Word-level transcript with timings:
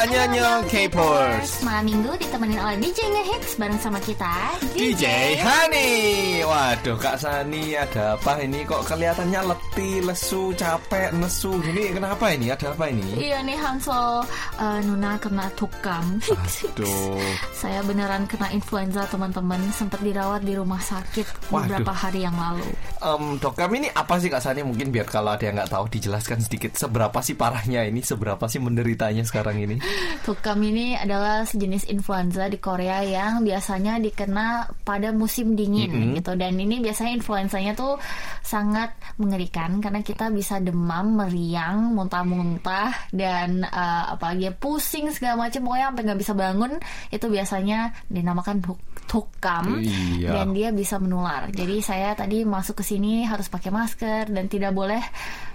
Annyeong 0.00 0.64
K-popers. 0.64 1.60
Malam 1.60 1.84
minggu 1.84 2.16
ditemenin 2.16 2.56
oleh 2.56 2.80
DJ 2.80 3.04
Ngehits 3.04 3.60
bareng 3.60 3.76
sama 3.76 4.00
kita 4.00 4.56
DJ 4.72 5.36
Hani. 5.44 6.40
Waduh 6.40 6.96
Kak 6.96 7.20
Sani 7.20 7.76
ada 7.76 8.16
apa 8.16 8.40
ini 8.40 8.64
kok 8.64 8.88
kelihatannya 8.88 9.44
letih, 9.80 10.04
lesu, 10.04 10.52
capek, 10.52 11.08
nesu 11.16 11.56
gini 11.64 11.96
kenapa 11.96 12.28
ini? 12.36 12.52
Ada 12.52 12.76
apa 12.76 12.92
ini? 12.92 13.16
Iya 13.16 13.40
nih 13.40 13.56
Hansol 13.56 14.20
uh, 14.60 14.78
Nuna 14.84 15.16
kena 15.16 15.48
tukam 15.56 16.20
Aduh. 16.20 17.16
Saya 17.64 17.80
beneran 17.88 18.28
kena 18.28 18.52
influenza 18.52 19.08
teman-teman 19.08 19.56
Sempat 19.72 20.04
dirawat 20.04 20.44
di 20.44 20.52
rumah 20.52 20.84
sakit 20.84 21.48
Waduh. 21.48 21.64
beberapa 21.64 21.92
hari 21.96 22.28
yang 22.28 22.36
lalu 22.36 22.68
Em, 23.00 23.40
dok 23.40 23.56
kami 23.56 23.80
ini 23.80 23.88
apa 23.88 24.20
sih 24.20 24.28
Kak 24.28 24.44
Sani? 24.44 24.60
Mungkin 24.60 24.92
biar 24.92 25.08
kalau 25.08 25.32
ada 25.32 25.40
yang 25.48 25.56
nggak 25.56 25.72
tahu 25.72 25.88
dijelaskan 25.88 26.44
sedikit 26.44 26.76
seberapa 26.76 27.16
sih 27.24 27.32
parahnya 27.32 27.88
ini, 27.88 28.04
seberapa 28.04 28.44
sih 28.44 28.60
menderitanya 28.60 29.24
sekarang 29.24 29.56
ini? 29.56 29.80
Tukam 30.28 30.60
ini 30.60 31.00
adalah 31.00 31.48
sejenis 31.48 31.88
influenza 31.88 32.44
di 32.52 32.60
Korea 32.60 33.00
yang 33.00 33.40
biasanya 33.40 33.96
dikena 34.04 34.68
pada 34.84 35.16
musim 35.16 35.56
dingin 35.56 35.88
Mm-mm. 35.88 36.20
gitu 36.20 36.36
dan 36.36 36.60
ini 36.60 36.84
biasanya 36.84 37.16
influenzanya 37.16 37.72
tuh 37.72 37.96
sangat 38.44 38.92
mengerikan 39.16 39.69
karena 39.78 40.02
kita 40.02 40.26
bisa 40.28 40.58
demam, 40.58 41.14
meriang, 41.14 41.94
muntah-muntah 41.94 43.14
dan 43.14 43.62
eh, 43.62 44.04
apalagi 44.10 44.50
ya, 44.50 44.52
pusing 44.52 45.14
segala 45.14 45.46
macam 45.46 45.62
pokoknya 45.62 45.86
sampai 45.86 46.02
nggak 46.02 46.20
bisa 46.20 46.32
bangun 46.34 46.72
itu 47.08 47.26
biasanya 47.26 47.78
dinamakan 48.10 48.58
tuk- 48.58 48.82
tukam 49.06 49.78
Iya. 49.78 50.34
dan 50.34 50.50
dia 50.50 50.68
bisa 50.70 50.98
menular. 50.98 51.46
Jadi 51.50 51.78
saya 51.78 52.14
tadi 52.14 52.42
masuk 52.42 52.82
ke 52.82 52.84
sini 52.86 53.22
harus 53.22 53.46
pakai 53.46 53.70
masker 53.70 54.30
dan 54.30 54.46
tidak 54.46 54.70
boleh 54.70 55.02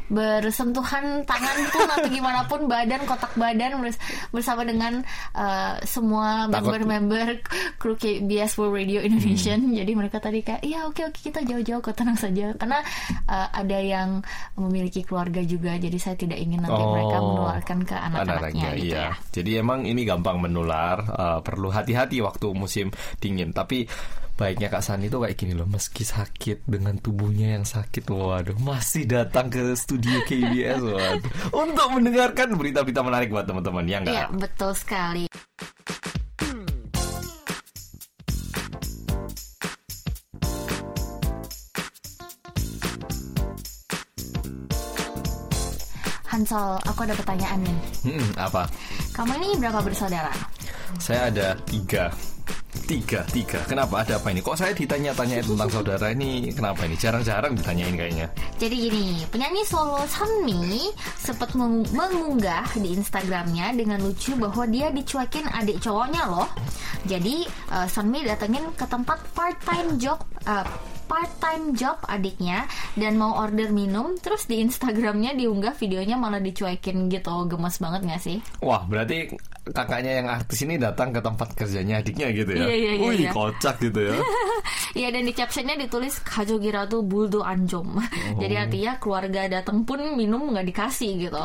bersentuhan 0.06 1.26
tangan 1.26 1.58
pun 1.74 1.88
atau 1.90 2.10
gimana 2.10 2.46
pun 2.46 2.70
badan 2.70 3.02
kotak 3.06 3.34
badan 3.34 3.82
bers- 3.82 3.98
bersama 4.30 4.62
dengan 4.62 5.02
uh, 5.34 5.82
semua 5.82 6.46
member-member 6.46 7.42
kru 7.78 7.96
KBS 7.96 8.54
World 8.58 8.76
Radio 8.76 9.00
Indonesia. 9.02 9.58
Hmm. 9.58 9.74
Jadi 9.74 9.92
mereka 9.94 10.18
tadi 10.20 10.42
kayak 10.42 10.62
iya 10.62 10.86
oke 10.86 11.10
oke 11.10 11.20
kita 11.22 11.42
jauh-jauh 11.42 11.82
kok 11.82 11.96
tenang 11.96 12.18
saja 12.18 12.54
karena 12.54 12.86
uh, 13.26 13.48
ada 13.50 13.78
yang 13.82 13.95
memiliki 14.56 15.02
keluarga 15.02 15.42
juga. 15.42 15.76
Jadi 15.76 15.98
saya 15.98 16.16
tidak 16.16 16.40
ingin 16.40 16.64
nanti 16.64 16.82
mereka 16.82 17.18
Oh. 17.18 17.28
menularkan 17.34 17.80
ke 17.84 17.96
anak-anaknya 17.96 18.70
gitu 18.76 18.96
iya. 18.96 19.06
ya. 19.10 19.10
Jadi 19.32 19.52
emang 19.58 19.84
ini 19.84 20.02
gampang 20.04 20.38
menular, 20.40 20.98
eh, 21.06 21.40
perlu 21.42 21.70
hati-hati 21.70 22.20
waktu 22.20 22.48
musim 22.52 22.90
dingin. 23.18 23.52
Tapi 23.52 23.86
baiknya 24.36 24.68
Kak 24.68 24.84
Sani 24.84 25.08
itu 25.08 25.16
kayak 25.16 25.40
gini 25.40 25.56
loh, 25.56 25.64
meski 25.64 26.04
sakit 26.04 26.68
dengan 26.68 27.00
tubuhnya 27.00 27.56
yang 27.56 27.64
sakit, 27.64 28.04
waduh, 28.12 28.60
masih 28.60 29.08
datang 29.08 29.48
ke 29.48 29.72
studio 29.80 30.20
KBS, 30.28 30.84
waduh, 30.92 31.32
untuk 31.56 31.88
mendengarkan 31.96 32.52
berita-berita 32.60 33.00
menarik 33.00 33.32
buat 33.32 33.48
teman-teman, 33.48 33.88
ya 33.88 34.04
Iya 34.04 34.28
enggak? 34.28 34.28
betul 34.36 34.76
sekali. 34.76 35.24
Hansol, 46.36 46.76
aku 46.84 47.08
ada 47.08 47.16
pertanyaan 47.16 47.64
nih. 47.64 47.80
Hmm, 48.12 48.28
apa? 48.36 48.68
Kamu 49.16 49.40
ini 49.40 49.56
berapa 49.56 49.80
bersaudara? 49.80 50.36
Saya 51.00 51.32
ada 51.32 51.56
tiga. 51.64 52.12
Tiga, 52.76 53.24
tiga. 53.32 53.64
Kenapa? 53.72 54.04
Ada 54.04 54.20
apa 54.20 54.36
ini? 54.36 54.44
Kok 54.44 54.60
saya 54.60 54.76
ditanya-tanya 54.76 55.40
tentang 55.48 55.72
saudara 55.72 56.12
ini? 56.12 56.52
Kenapa 56.52 56.84
ini? 56.84 57.00
Jarang-jarang 57.00 57.56
ditanyain 57.56 57.96
kayaknya. 57.96 58.28
Jadi 58.60 58.76
gini, 58.76 59.24
penyanyi 59.32 59.64
solo 59.64 60.04
Sunmi 60.12 60.92
sempat 61.16 61.56
meng- 61.56 61.88
mengunggah 61.96 62.68
di 62.76 63.00
Instagramnya 63.00 63.72
dengan 63.72 64.04
lucu 64.04 64.36
bahwa 64.36 64.68
dia 64.68 64.92
dicuekin 64.92 65.48
adik 65.56 65.80
cowoknya 65.80 66.28
loh. 66.28 66.52
Jadi 67.08 67.48
uh, 67.72 67.88
Sunmi 67.88 68.28
datengin 68.28 68.68
ke 68.76 68.84
tempat 68.92 69.24
part-time 69.32 69.96
job 69.96 70.20
uh, 70.44 70.68
part-time 71.06 71.78
job 71.78 71.98
adiknya 72.06 72.66
dan 72.98 73.16
mau 73.16 73.38
order 73.40 73.72
minum 73.72 74.18
terus 74.20 74.50
di 74.50 74.62
Instagramnya 74.62 75.38
diunggah 75.38 75.78
videonya 75.78 76.18
malah 76.18 76.42
dicuekin 76.42 77.08
gitu 77.08 77.36
gemes 77.48 77.78
banget 77.80 78.02
gak 78.10 78.22
sih? 78.22 78.38
Wah, 78.62 78.84
berarti 78.84 79.34
kakaknya 79.66 80.22
yang 80.22 80.28
artis 80.30 80.62
ini 80.62 80.78
datang 80.78 81.10
ke 81.10 81.22
tempat 81.24 81.50
kerjanya 81.58 82.02
adiknya 82.04 82.30
gitu 82.30 82.52
ya? 82.54 82.66
Iya, 82.70 82.76
iya, 82.76 82.92
iya, 83.00 83.06
Wih, 83.10 83.18
iya. 83.26 83.32
kocak 83.34 83.76
gitu 83.82 84.00
ya. 84.14 84.16
Iya 84.96 85.12
dan 85.12 85.28
di 85.28 85.36
captionnya 85.36 85.76
ditulis 85.76 86.24
kajogiratu 86.24 87.04
buldo 87.04 87.44
anjom. 87.44 88.00
Jadi 88.42 88.56
artinya 88.56 88.96
keluarga 88.96 89.44
datang 89.52 89.84
pun 89.84 90.00
minum 90.16 90.56
nggak 90.56 90.72
dikasih 90.72 91.28
gitu. 91.28 91.44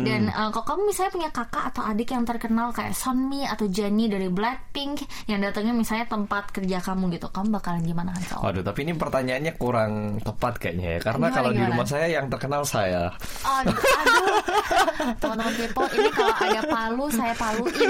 Dan 0.00 0.32
uh, 0.32 0.48
kalau 0.48 0.64
kamu 0.64 0.80
misalnya 0.88 1.12
punya 1.12 1.28
kakak 1.28 1.64
atau 1.76 1.84
adik 1.84 2.08
yang 2.16 2.24
terkenal 2.24 2.72
kayak 2.72 2.96
Sonmi 2.96 3.44
atau 3.44 3.68
Jennie 3.68 4.08
dari 4.08 4.32
Blackpink 4.32 5.28
yang 5.28 5.44
datangnya 5.44 5.76
misalnya 5.76 6.08
tempat 6.08 6.48
kerja 6.56 6.80
kamu 6.80 7.12
gitu, 7.20 7.28
kamu 7.28 7.60
bakalan 7.60 7.84
gimana 7.84 8.16
Hansol? 8.16 8.40
Waduh, 8.40 8.64
tapi 8.64 8.88
ini 8.88 8.92
pertanyaannya 8.96 9.52
kurang 9.60 9.92
tepat 10.24 10.56
kayaknya 10.56 10.96
ya. 10.96 10.98
Karena 11.04 11.26
Gimana, 11.28 11.36
kalau 11.36 11.50
di 11.52 11.60
gimana? 11.60 11.70
rumah 11.76 11.86
saya 11.92 12.06
yang 12.08 12.26
terkenal 12.32 12.62
saya. 12.64 13.02
Aduh, 13.44 13.76
aduh. 13.76 14.40
teman-teman 15.20 15.52
kepo 15.52 15.82
ini 15.92 16.10
kalau 16.16 16.34
ada 16.40 16.60
palu 16.64 17.06
saya 17.12 17.34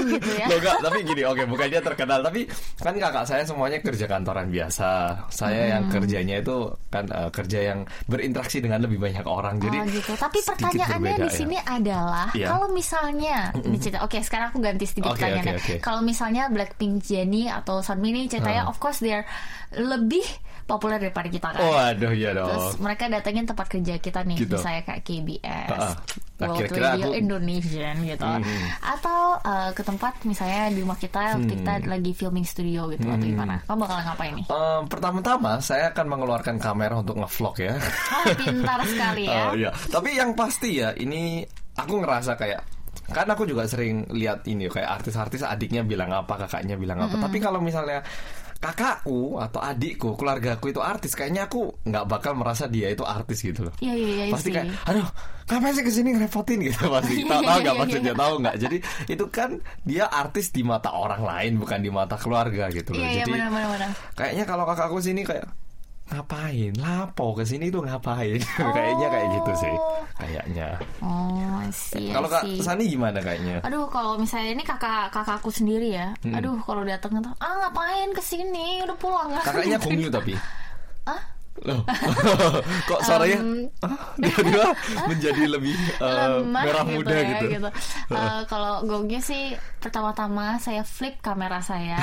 gitu 0.09 0.31
ya. 0.33 0.45
Loh 0.45 0.57
enggak, 0.57 0.77
tapi 0.79 0.97
gini, 1.03 1.21
oke 1.23 1.43
bukan 1.45 1.67
dia 1.67 1.81
terkenal 1.81 2.19
Tapi 2.21 2.41
kan 2.77 2.93
kakak 2.93 3.25
saya 3.25 3.43
semuanya 3.43 3.77
kerja 3.79 4.05
kantoran 4.05 4.47
biasa 4.47 4.89
Saya 5.27 5.59
Hmm. 5.59 5.69
yang 5.69 5.83
kerjanya 5.89 6.35
itu 6.37 6.55
kan 6.87 7.05
eh, 7.05 7.29
kerja 7.29 7.59
yang 7.65 7.79
berinteraksi 8.05 8.57
dengan 8.57 8.79
lebih 8.79 8.97
banyak 8.97 9.23
orang 9.23 9.57
Jadi 9.57 9.77
oh 9.77 9.85
gitu. 9.87 10.11
Tapi 10.13 10.39
pertanyaannya 10.39 10.87
berbeda 10.97 11.17
di 11.17 11.29
ya. 11.29 11.35
sini 11.35 11.57
adalah 11.59 12.27
Iya. 12.31 12.47
kalau 12.47 12.67
misalnya 12.69 13.37
ini 13.57 13.77
cerita. 13.77 13.99
Oke, 13.99 14.19
sekarang 14.19 14.49
aku 14.49 14.59
ganti 14.59 14.85
sedikit 14.85 15.11
Oke, 15.11 15.19
pertanyaannya. 15.19 15.53
oke, 15.55 15.63
oke. 15.63 15.75
Kalau 15.79 16.01
misalnya 16.01 16.43
Blackpink, 16.47 17.01
Jennie 17.01 17.47
atau 17.47 17.79
Sunmi 17.79 18.09
ini 18.09 18.27
ceritanya 18.27 18.63
Hmm. 18.63 18.71
of 18.71 18.77
course 18.77 18.99
they're 18.99 19.25
lebih 19.73 20.23
populer 20.67 20.99
daripada 20.99 21.25
kita 21.25 21.47
kan. 21.49 21.63
Waduh, 21.63 22.11
iya 22.11 22.35
Terus 22.35 22.75
dong 22.75 22.83
mereka 22.83 23.07
datengin 23.07 23.45
tempat 23.45 23.65
kerja 23.65 23.95
kita 23.95 24.19
nih, 24.21 24.37
Gitu. 24.37 24.53
misalnya 24.53 24.83
kayak 24.83 25.01
KBS, 25.01 25.69
Ah, 25.69 25.79
ah. 25.81 25.95
Nah, 26.37 26.45
World 26.45 26.59
kira-kira 26.61 26.87
Radio 26.91 27.07
aku- 27.07 27.17
Indonesian 27.17 27.95
gitu, 28.03 28.21
Mhm. 28.21 28.59
atau 28.77 29.19
uh, 29.39 29.69
ke 29.71 29.81
tempat 29.81 30.13
misalnya 30.21 30.69
di 30.69 30.79
rumah 30.79 30.93
kita 30.95 31.33
Hmm. 31.33 31.47
kita 31.47 31.73
lagi 31.83 32.11
filming 32.11 32.43
studio 32.43 32.85
gitu 32.87 33.07
atau 33.07 33.25
gimana? 33.25 33.57
Kamu 33.63 33.79
bakal 33.79 33.97
ngapain 34.03 34.33
nih? 34.35 34.45
Eh, 34.45 34.81
Pertama-tama 34.85 35.51
saya 35.59 35.89
akan 35.89 36.05
mengeluarkan 36.05 36.55
kamera 36.57 36.99
untuk 36.99 37.17
ngevlog 37.17 37.55
ya 37.57 37.73
Oh, 38.13 38.25
pintar 38.35 38.79
sekali 38.83 39.23
ya. 39.25 39.39
Oh 39.49 39.55
iya, 39.55 39.71
tapi 39.87 40.13
yang 40.13 40.35
pasti 40.35 40.77
ya 40.77 40.93
ini 40.93 41.41
aku 41.73 42.03
ngerasa 42.03 42.35
kayak 42.35 42.61
kan 43.07 43.23
aku 43.25 43.47
juga 43.47 43.63
sering 43.63 44.03
lihat 44.11 44.43
ini 44.45 44.67
kayak 44.67 44.99
artis-artis 44.99 45.39
adiknya 45.39 45.79
bilang 45.81 46.11
apa, 46.11 46.35
kakaknya 46.37 46.75
bilang 46.75 46.99
apa. 46.99 47.15
Tapi 47.17 47.39
kalau 47.39 47.63
misalnya 47.63 48.03
kakakku 48.57 49.37
atau 49.37 49.59
adikku, 49.61 50.17
keluargaku 50.17 50.69
itu 50.69 50.81
artis, 50.81 51.13
kayaknya 51.13 51.45
aku 51.45 51.77
nggak 51.85 52.05
bakal 52.05 52.33
merasa 52.33 52.65
dia 52.65 52.89
itu 52.89 53.05
artis 53.05 53.41
gitu 53.41 53.69
loh. 53.69 53.73
Iya 53.77 53.93
iya 53.93 54.09
iya 54.09 54.33
pasti 54.33 54.49
sih. 54.49 54.55
kayak, 54.57 54.67
aduh, 54.85 55.07
ngapain 55.47 55.73
sih 55.77 55.85
ke 55.85 55.91
sini 55.93 56.09
ngerepotin 56.17 56.59
gitu 56.65 56.89
pasti. 56.97 57.13
Iya, 57.21 57.29
Tahu 57.29 57.41
iya, 57.41 57.47
tahu 57.47 57.59
nggak 57.61 57.75
iya, 57.75 57.81
maksudnya? 57.81 58.13
iya. 58.13 58.21
Tahu 58.21 58.33
nggak? 58.41 58.55
Jadi 58.57 58.77
itu 59.07 59.25
kan 59.29 59.49
dia 59.85 60.05
artis 60.09 60.45
di 60.49 60.61
mata 60.65 60.89
orang 60.91 61.21
lain, 61.21 61.51
bukan 61.61 61.79
di 61.79 61.89
mata 61.93 62.15
keluarga 62.17 62.67
gitu 62.73 62.91
loh. 62.93 63.01
Iya 63.05 63.09
iya 63.13 63.25
benar 63.25 63.49
benar. 63.53 63.91
kayaknya 64.17 64.43
kalau 64.43 64.65
kakakku 64.65 64.99
sini 64.99 65.21
kayak 65.21 65.45
ngapain 66.07 66.71
lapo 66.79 67.35
ke 67.35 67.43
sini 67.43 67.67
tuh 67.67 67.83
ngapain 67.83 68.39
kayaknya 68.75 69.07
kayak 69.11 69.27
gitu 69.35 69.51
sih 69.59 69.75
kayaknya 70.15 70.69
Oh, 71.03 71.59
see, 71.69 72.09
I 72.09 72.15
kalau 72.15 72.31
kak. 72.31 72.43
Sani 72.63 72.87
gimana 72.87 73.19
kayaknya 73.19 73.59
Aduh, 73.63 73.91
kalau 73.91 74.15
misalnya 74.15 74.55
ini 74.55 74.63
kakak 74.63 75.11
kakakku 75.11 75.51
sendiri 75.51 75.93
ya. 75.99 76.15
Hmm. 76.23 76.39
Aduh, 76.39 76.55
kalau 76.63 76.87
datang 76.87 77.19
ah 77.19 77.53
ngapain 77.59 78.09
ke 78.15 78.23
sini? 78.23 78.79
Udah 78.87 78.95
pulang 78.95 79.29
ya. 79.35 79.41
kakaknya 79.47 79.77
Kungyu 79.77 80.07
tapi 80.07 80.33
Ah? 81.03 81.19
loh 81.65 81.81
kok 82.89 83.01
suaranya 83.01 83.41
Um, 83.41 83.65
dia 84.21 84.69
menjadi 85.09 85.43
lebih 85.49 85.73
Lemah 85.97 86.61
merah 86.61 86.85
muda 86.85 87.17
ya, 87.17 87.41
gitu, 87.49 87.65
Eh, 88.13 88.41
kalau 88.45 88.85
Gongnya 88.85 89.17
sih 89.17 89.57
pertama-tama 89.81 90.61
saya 90.61 90.85
flip 90.85 91.17
kamera 91.17 91.57
saya. 91.59 91.97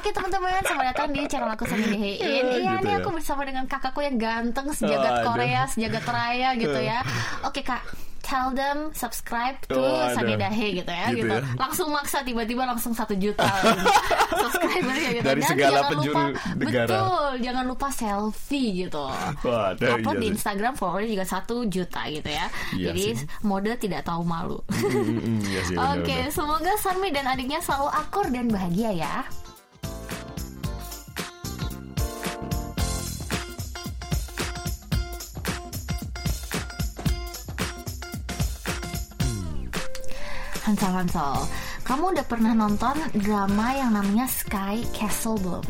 Oke 0.00 0.10
teman-teman, 0.10 0.64
selamat 0.64 0.86
datang 0.90 1.08
di 1.12 1.20
channel 1.28 1.52
aku 1.52 1.68
Sani 1.68 1.84
Dehein. 1.86 2.16
Ya, 2.16 2.24
Iya 2.24 2.40
gitu 2.40 2.56
nih 2.80 2.88
ya. 2.88 2.98
aku 2.98 3.08
bersama 3.12 3.42
dengan 3.44 3.64
kakakku 3.64 4.00
yang 4.00 4.16
ganteng 4.16 4.72
sejagat 4.72 5.12
Aduh. 5.20 5.26
Korea, 5.28 5.62
sejagat 5.68 6.04
raya 6.08 6.48
gitu 6.56 6.80
ya. 6.80 7.04
Oke 7.46 7.60
kak, 7.60 7.84
tell 8.20 8.48
them 8.50 8.96
subscribe 8.96 9.60
to 9.68 9.76
Waduh. 9.76 10.16
Sani 10.16 10.40
Dahe 10.40 10.66
gitu 10.74 10.88
ya, 10.88 11.06
Gitu 11.12 11.20
gitu. 11.20 11.36
ya. 11.36 11.44
Langsung 11.54 11.92
maksa 11.92 12.24
tiba-tiba 12.24 12.64
langsung 12.64 12.96
satu 12.96 13.12
juta 13.12 13.44
subscriber 14.40 14.96
ya 14.96 15.10
gitu. 15.12 15.24
Dari 15.26 15.36
Dan 15.36 15.50
segala 15.52 15.68
jangan 15.76 15.90
penjuru 15.92 16.14
lupa, 16.16 16.24
negara. 16.56 16.88
Betul, 16.88 17.30
jangan 17.44 17.64
lupa 17.68 17.88
selfie 17.92 18.68
gitu. 18.80 19.04
Upload 19.04 19.76
iya 19.76 20.16
di. 20.16 20.26
Instagram 20.32 20.72
followernya 20.74 21.10
juga 21.12 21.26
satu 21.28 21.68
juta 21.68 22.08
gitu 22.08 22.30
ya. 22.30 22.48
Iya 22.72 22.86
Jadi 22.88 23.04
sih. 23.20 23.28
mode 23.44 23.76
tidak 23.76 24.08
tahu 24.08 24.24
malu. 24.24 24.64
Mm, 24.64 24.80
mm, 24.80 25.38
iya 25.44 25.60
Oke, 25.60 25.76
benar-benar. 26.08 26.32
semoga 26.32 26.72
Sanmi 26.78 27.12
dan 27.12 27.28
adiknya 27.28 27.60
selalu 27.60 27.92
akur 27.92 28.26
dan 28.26 28.48
bahagia 28.48 28.96
ya. 28.96 29.16
Hansol 40.60 40.92
Hansol, 41.02 41.50
kamu 41.82 42.14
udah 42.14 42.26
pernah 42.30 42.54
nonton 42.54 42.94
drama 43.18 43.74
yang 43.74 43.90
namanya 43.90 44.30
Sky 44.30 44.86
Castle 44.94 45.34
belum? 45.42 45.66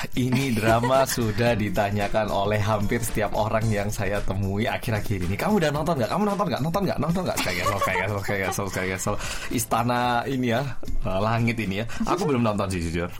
Ini 0.00 0.56
drama 0.56 1.04
sudah 1.04 1.52
ditanyakan 1.52 2.32
oleh 2.32 2.56
hampir 2.56 3.04
setiap 3.04 3.36
orang 3.36 3.68
yang 3.68 3.92
saya 3.92 4.16
temui 4.24 4.64
akhir-akhir 4.64 5.28
ini. 5.28 5.36
Kamu 5.36 5.60
udah 5.60 5.70
nonton 5.70 6.00
nggak? 6.00 6.10
Kamu 6.10 6.24
nonton 6.24 6.46
nggak? 6.48 6.62
Nonton 6.64 6.82
nggak? 6.88 6.98
Nonton 6.98 7.22
nggak? 7.28 7.38
Sky 7.44 7.54
Castle, 7.60 7.80
Sky 7.80 7.96
Castle, 8.00 8.20
Sky 8.24 8.38
Castle, 8.40 8.68
Sky 8.72 8.86
Castle. 8.88 9.16
Istana 9.52 10.00
ini 10.24 10.56
ya, 10.56 10.62
uh, 11.04 11.20
langit 11.20 11.56
ini 11.60 11.84
ya. 11.84 11.86
Aku 12.08 12.24
belum 12.24 12.40
nonton 12.40 12.72
sih 12.72 12.80
jujur. 12.80 13.12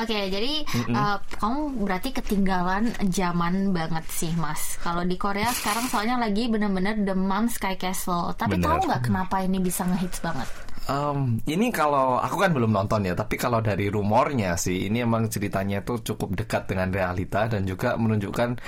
Oke, 0.00 0.28
jadi 0.28 0.64
uh, 0.92 1.18
kamu 1.40 1.86
berarti 1.86 2.10
ketinggalan 2.12 2.92
zaman 3.08 3.72
banget 3.72 4.04
sih, 4.10 4.32
Mas. 4.36 4.80
Kalau 4.80 5.04
di 5.04 5.16
Korea 5.20 5.52
sekarang 5.52 5.88
soalnya 5.88 6.16
lagi 6.20 6.48
bener-bener 6.48 7.04
demam 7.04 7.48
Sky 7.52 7.76
Castle. 7.76 8.32
Tapi 8.34 8.56
Bener. 8.58 8.64
tahu 8.64 8.78
nggak 8.88 9.02
kenapa 9.06 9.44
ini 9.44 9.60
bisa 9.60 9.84
ngehits 9.84 10.20
banget? 10.24 10.48
Um, 10.84 11.40
ini 11.48 11.72
kalau 11.72 12.20
aku 12.20 12.36
kan 12.36 12.52
belum 12.52 12.68
nonton 12.68 13.08
ya, 13.08 13.16
tapi 13.16 13.40
kalau 13.40 13.64
dari 13.64 13.88
rumornya 13.88 14.52
sih, 14.60 14.92
ini 14.92 15.00
emang 15.00 15.32
ceritanya 15.32 15.80
tuh 15.80 16.04
cukup 16.04 16.36
dekat 16.36 16.68
dengan 16.68 16.92
realita 16.92 17.48
dan 17.48 17.64
juga 17.64 17.96
menunjukkan 17.96 18.60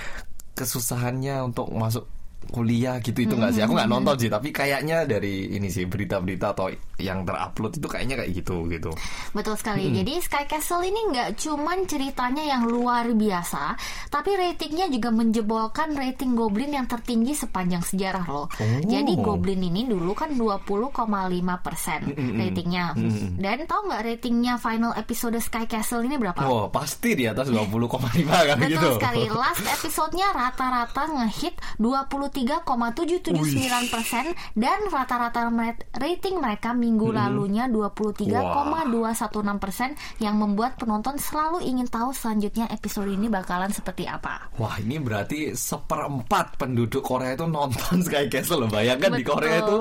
kesusahannya 0.57 1.45
untuk 1.45 1.69
masuk 1.77 2.09
kuliah 2.49 2.99
gitu 3.03 3.27
itu 3.27 3.35
nggak 3.35 3.53
sih? 3.53 3.63
Aku 3.63 3.77
nggak 3.77 3.91
nonton 3.91 4.17
sih, 4.17 4.31
tapi 4.31 4.51
kayaknya 4.51 5.05
dari 5.05 5.53
ini 5.55 5.69
sih 5.71 5.85
berita-berita 5.85 6.57
atau 6.57 6.71
yang 6.97 7.29
terupload 7.29 7.77
itu 7.77 7.87
kayaknya 7.91 8.17
kayak 8.25 8.31
gitu 8.33 8.65
gitu. 8.73 8.91
Betul 9.37 9.55
sekali. 9.61 9.93
Jadi 9.93 10.17
Sky 10.23 10.49
Castle 10.49 10.87
ini 10.87 11.01
nggak 11.13 11.37
cuman 11.37 11.85
ceritanya 11.85 12.45
yang 12.47 12.65
luar 12.65 13.13
biasa, 13.13 13.77
tapi 14.09 14.33
ratingnya 14.33 14.89
juga 14.89 15.13
menjebolkan 15.13 15.93
rating 15.93 16.33
Goblin 16.33 16.73
yang 16.73 16.89
tertinggi 16.89 17.37
sepanjang 17.37 17.85
sejarah 17.85 18.27
loh. 18.29 18.47
Jadi 18.83 19.13
Goblin 19.21 19.61
ini 19.61 19.85
dulu 19.85 20.17
kan 20.17 20.33
20,5 20.33 20.97
persen 21.61 22.01
ratingnya. 22.17 22.97
Dan 23.37 23.69
tahu 23.69 23.93
nggak 23.93 24.03
ratingnya 24.03 24.57
final 24.57 24.97
episode 24.97 25.37
Sky 25.43 25.69
Castle 25.69 26.05
ini 26.07 26.17
berapa? 26.17 26.39
Oh 26.49 26.73
pasti 26.73 27.13
di 27.13 27.29
atas 27.29 27.53
20,5 27.53 27.77
kan 28.25 28.57
Betul 28.57 28.73
gitu. 28.73 28.89
sekali. 28.97 29.23
Last 29.29 29.65
episodenya 29.65 30.33
rata-rata 30.33 31.13
ngehit 31.13 31.55
23,779 32.37 33.89
persen 33.89 34.37
dan 34.53 34.79
rata-rata 34.93 35.49
rating 35.97 36.37
mereka 36.37 36.77
minggu 36.77 37.09
lalunya 37.09 37.65
23,216 37.73 39.63
persen 39.63 39.97
yang 40.21 40.37
membuat 40.37 40.77
penonton 40.77 41.17
selalu 41.17 41.65
ingin 41.65 41.89
tahu 41.89 42.13
selanjutnya 42.13 42.69
episode 42.69 43.09
ini 43.09 43.33
bakalan 43.33 43.73
seperti 43.73 44.05
apa. 44.05 44.53
Wah 44.61 44.77
ini 44.77 45.01
berarti 45.01 45.57
seperempat 45.57 46.61
penduduk 46.61 47.01
Korea 47.01 47.33
itu 47.33 47.49
nonton 47.49 48.05
Sky 48.05 48.29
Castle 48.29 48.67
loh. 48.67 48.71
Bayangkan 48.71 49.17
di 49.17 49.25
Betul. 49.25 49.33
Korea 49.41 49.57
itu 49.65 49.79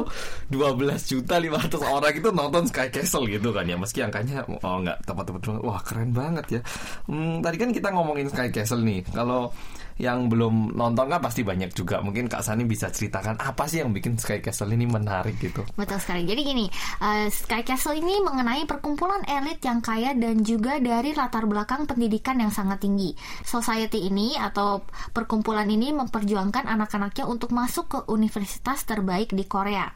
12 0.55 1.11
juta 1.11 1.35
500 1.41 1.81
orang 1.83 2.13
itu 2.15 2.29
nonton 2.31 2.63
Sky 2.71 2.87
Castle 2.87 3.27
gitu 3.27 3.51
kan 3.51 3.67
ya. 3.67 3.75
Meski 3.75 3.99
angkanya 4.05 4.47
oh 4.47 4.77
nggak 4.79 5.03
tepat-tepat 5.03 5.41
banget. 5.43 5.61
Wah 5.65 5.81
keren 5.83 6.11
banget 6.15 6.45
ya. 6.59 6.61
Hmm, 7.09 7.43
tadi 7.43 7.57
kan 7.59 7.69
kita 7.75 7.89
ngomongin 7.91 8.31
Sky 8.31 8.47
Castle 8.53 8.85
nih. 8.85 9.03
Kalau 9.11 9.51
yang 9.95 10.27
belum 10.27 10.75
nonton 10.75 11.07
kan 11.07 11.24
pasti 11.24 11.47
banyak 11.47 11.71
juga. 11.71 12.03
Mungkin 12.03 12.27
Kak 12.27 12.44
Sani 12.44 12.68
bisa 12.68 12.92
ceritakan 12.92 13.39
apa 13.39 13.63
sih 13.71 13.80
yang 13.80 13.95
bikin 13.95 14.19
Sky 14.19 14.44
Castle 14.44 14.75
ini 14.75 14.83
menarik 14.83 15.39
gitu. 15.39 15.63
Betul 15.80 16.03
sekali. 16.03 16.27
Jadi 16.27 16.42
gini, 16.44 16.65
eh, 17.00 17.31
Sky 17.31 17.63
Castle 17.63 17.95
ini 17.95 18.19
mengenai 18.19 18.68
perkumpulan 18.68 19.24
elit 19.24 19.63
yang 19.63 19.80
kaya 19.80 20.12
dan 20.12 20.44
juga 20.44 20.83
dari 20.83 21.15
latar 21.15 21.47
belakang 21.47 21.88
pendidikan 21.88 22.36
yang 22.44 22.51
sangat 22.51 22.83
tinggi. 22.83 23.15
Society 23.47 24.12
ini 24.12 24.36
atau 24.36 24.83
perkumpulan 25.15 25.68
ini 25.71 25.95
memperjuangkan 25.95 26.68
anak-anaknya 26.68 27.24
untuk 27.24 27.56
masuk 27.56 27.86
ke 27.88 28.00
universitas 28.12 28.83
terbaik 28.83 29.31
di 29.31 29.48
Korea. 29.48 29.88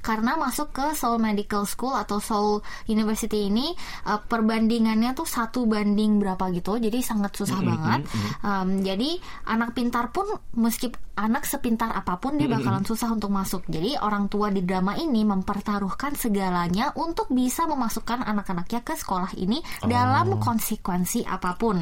Karena 0.00 0.40
masuk 0.40 0.72
ke 0.72 0.96
Seoul 0.96 1.20
Medical 1.20 1.68
School 1.68 1.92
atau 1.92 2.24
Seoul 2.24 2.64
University 2.88 3.52
ini 3.52 3.76
eh, 4.08 4.16
perbandingannya 4.16 5.12
tuh 5.12 5.28
satu 5.28 5.68
banding 5.68 6.16
berapa 6.16 6.48
gitu. 6.56 6.80
Jadi 6.80 7.04
sangat 7.04 7.36
susah 7.36 7.60
banget. 7.60 8.00
Um, 8.40 8.80
jadi 8.80 9.18
anak 9.46 9.74
pintar 9.74 10.14
pun 10.14 10.26
meski 10.54 10.92
anak 11.12 11.44
sepintar 11.44 11.92
apa 11.92 12.16
pun 12.16 12.40
dia 12.40 12.48
bakalan 12.48 12.82
susah 12.88 13.12
untuk 13.12 13.28
masuk. 13.28 13.68
Jadi 13.68 14.00
orang 14.00 14.32
tua 14.32 14.48
di 14.48 14.64
drama 14.64 14.96
ini 14.96 15.28
mempertaruhkan 15.28 16.16
segalanya 16.16 16.96
untuk 16.96 17.28
bisa 17.28 17.68
memasukkan 17.68 18.24
anak-anaknya 18.24 18.80
ke 18.80 18.96
sekolah 18.96 19.36
ini 19.36 19.60
dalam 19.84 20.40
konsekuensi 20.40 21.28
apa 21.28 21.54
pun. 21.60 21.76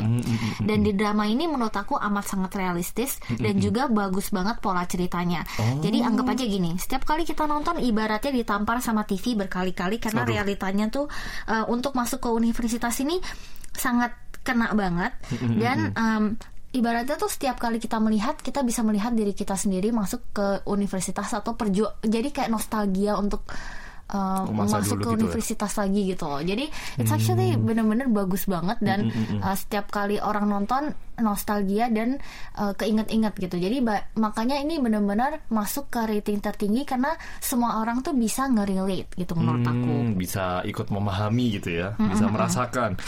Dan 0.58 0.82
di 0.82 0.92
drama 0.98 1.30
ini 1.30 1.46
menurut 1.46 1.72
aku 1.72 1.94
amat 1.94 2.26
sangat 2.26 2.58
realistis 2.58 3.22
dan 3.38 3.62
juga 3.62 3.86
bagus 3.86 4.34
banget 4.34 4.58
pola 4.58 4.82
ceritanya. 4.84 5.46
Jadi 5.78 6.02
anggap 6.02 6.34
aja 6.34 6.44
gini, 6.44 6.74
setiap 6.74 7.06
kali 7.06 7.22
kita 7.22 7.46
nonton 7.46 7.78
ibaratnya 7.78 8.34
ditampar 8.34 8.82
sama 8.82 9.06
TV 9.06 9.38
berkali-kali 9.38 10.02
karena 10.02 10.26
realitanya 10.26 10.90
tuh 10.90 11.06
uh, 11.46 11.64
untuk 11.70 11.94
masuk 11.94 12.18
ke 12.18 12.28
universitas 12.28 12.98
ini 12.98 13.22
sangat 13.70 14.12
kena 14.42 14.72
banget. 14.74 15.12
Dan 15.38 15.92
um, 15.94 16.24
ibaratnya 16.70 17.18
tuh 17.18 17.30
setiap 17.30 17.58
kali 17.58 17.82
kita 17.82 17.98
melihat 17.98 18.38
kita 18.38 18.62
bisa 18.62 18.86
melihat 18.86 19.10
diri 19.10 19.34
kita 19.34 19.58
sendiri 19.58 19.90
masuk 19.90 20.22
ke 20.30 20.46
universitas 20.70 21.30
atau 21.34 21.58
perju 21.58 21.86
jadi 22.06 22.30
kayak 22.30 22.50
nostalgia 22.50 23.18
untuk 23.18 23.42
uh, 24.10 24.42
Masa 24.50 24.82
masuk 24.82 24.96
ke 25.00 25.02
gitu 25.02 25.10
ya. 25.10 25.16
universitas 25.22 25.72
lagi 25.78 26.00
gitu 26.10 26.24
loh. 26.26 26.42
Jadi 26.42 26.64
it's 26.98 27.12
actually 27.12 27.54
bener-bener 27.54 28.10
bagus 28.10 28.46
banget 28.50 28.78
dan 28.82 29.08
uh, 29.40 29.54
setiap 29.54 29.90
kali 29.90 30.18
orang 30.18 30.50
nonton 30.50 30.92
nostalgia 31.20 31.86
dan 31.92 32.18
uh, 32.58 32.72
keinget-inget 32.74 33.34
gitu. 33.38 33.56
Jadi 33.60 33.82
makanya 34.18 34.58
ini 34.58 34.82
bener-bener 34.82 35.44
masuk 35.52 35.92
ke 35.92 36.00
rating 36.06 36.42
tertinggi 36.42 36.82
karena 36.88 37.14
semua 37.38 37.80
orang 37.80 38.02
tuh 38.02 38.16
bisa 38.16 38.48
nge-relate 38.50 39.14
gitu 39.14 39.32
menurut 39.38 39.64
aku. 39.64 39.94
Hmm, 40.10 40.16
bisa 40.18 40.64
ikut 40.66 40.90
memahami 40.90 41.60
gitu 41.60 41.70
ya, 41.70 41.94
bisa 41.96 42.26
merasakan. 42.26 42.98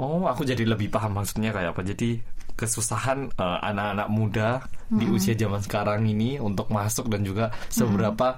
Oh, 0.00 0.24
aku 0.24 0.48
jadi 0.48 0.64
lebih 0.64 0.88
paham 0.88 1.20
maksudnya 1.20 1.52
kayak 1.52 1.76
apa. 1.76 1.84
Jadi 1.84 2.16
kesusahan 2.56 3.32
eh, 3.32 3.58
anak-anak 3.62 4.08
muda 4.12 4.48
di 4.92 5.08
usia 5.08 5.32
zaman 5.32 5.64
sekarang 5.64 6.04
ini 6.04 6.36
untuk 6.36 6.68
masuk 6.68 7.08
dan 7.08 7.24
juga 7.24 7.48
seberapa 7.72 8.36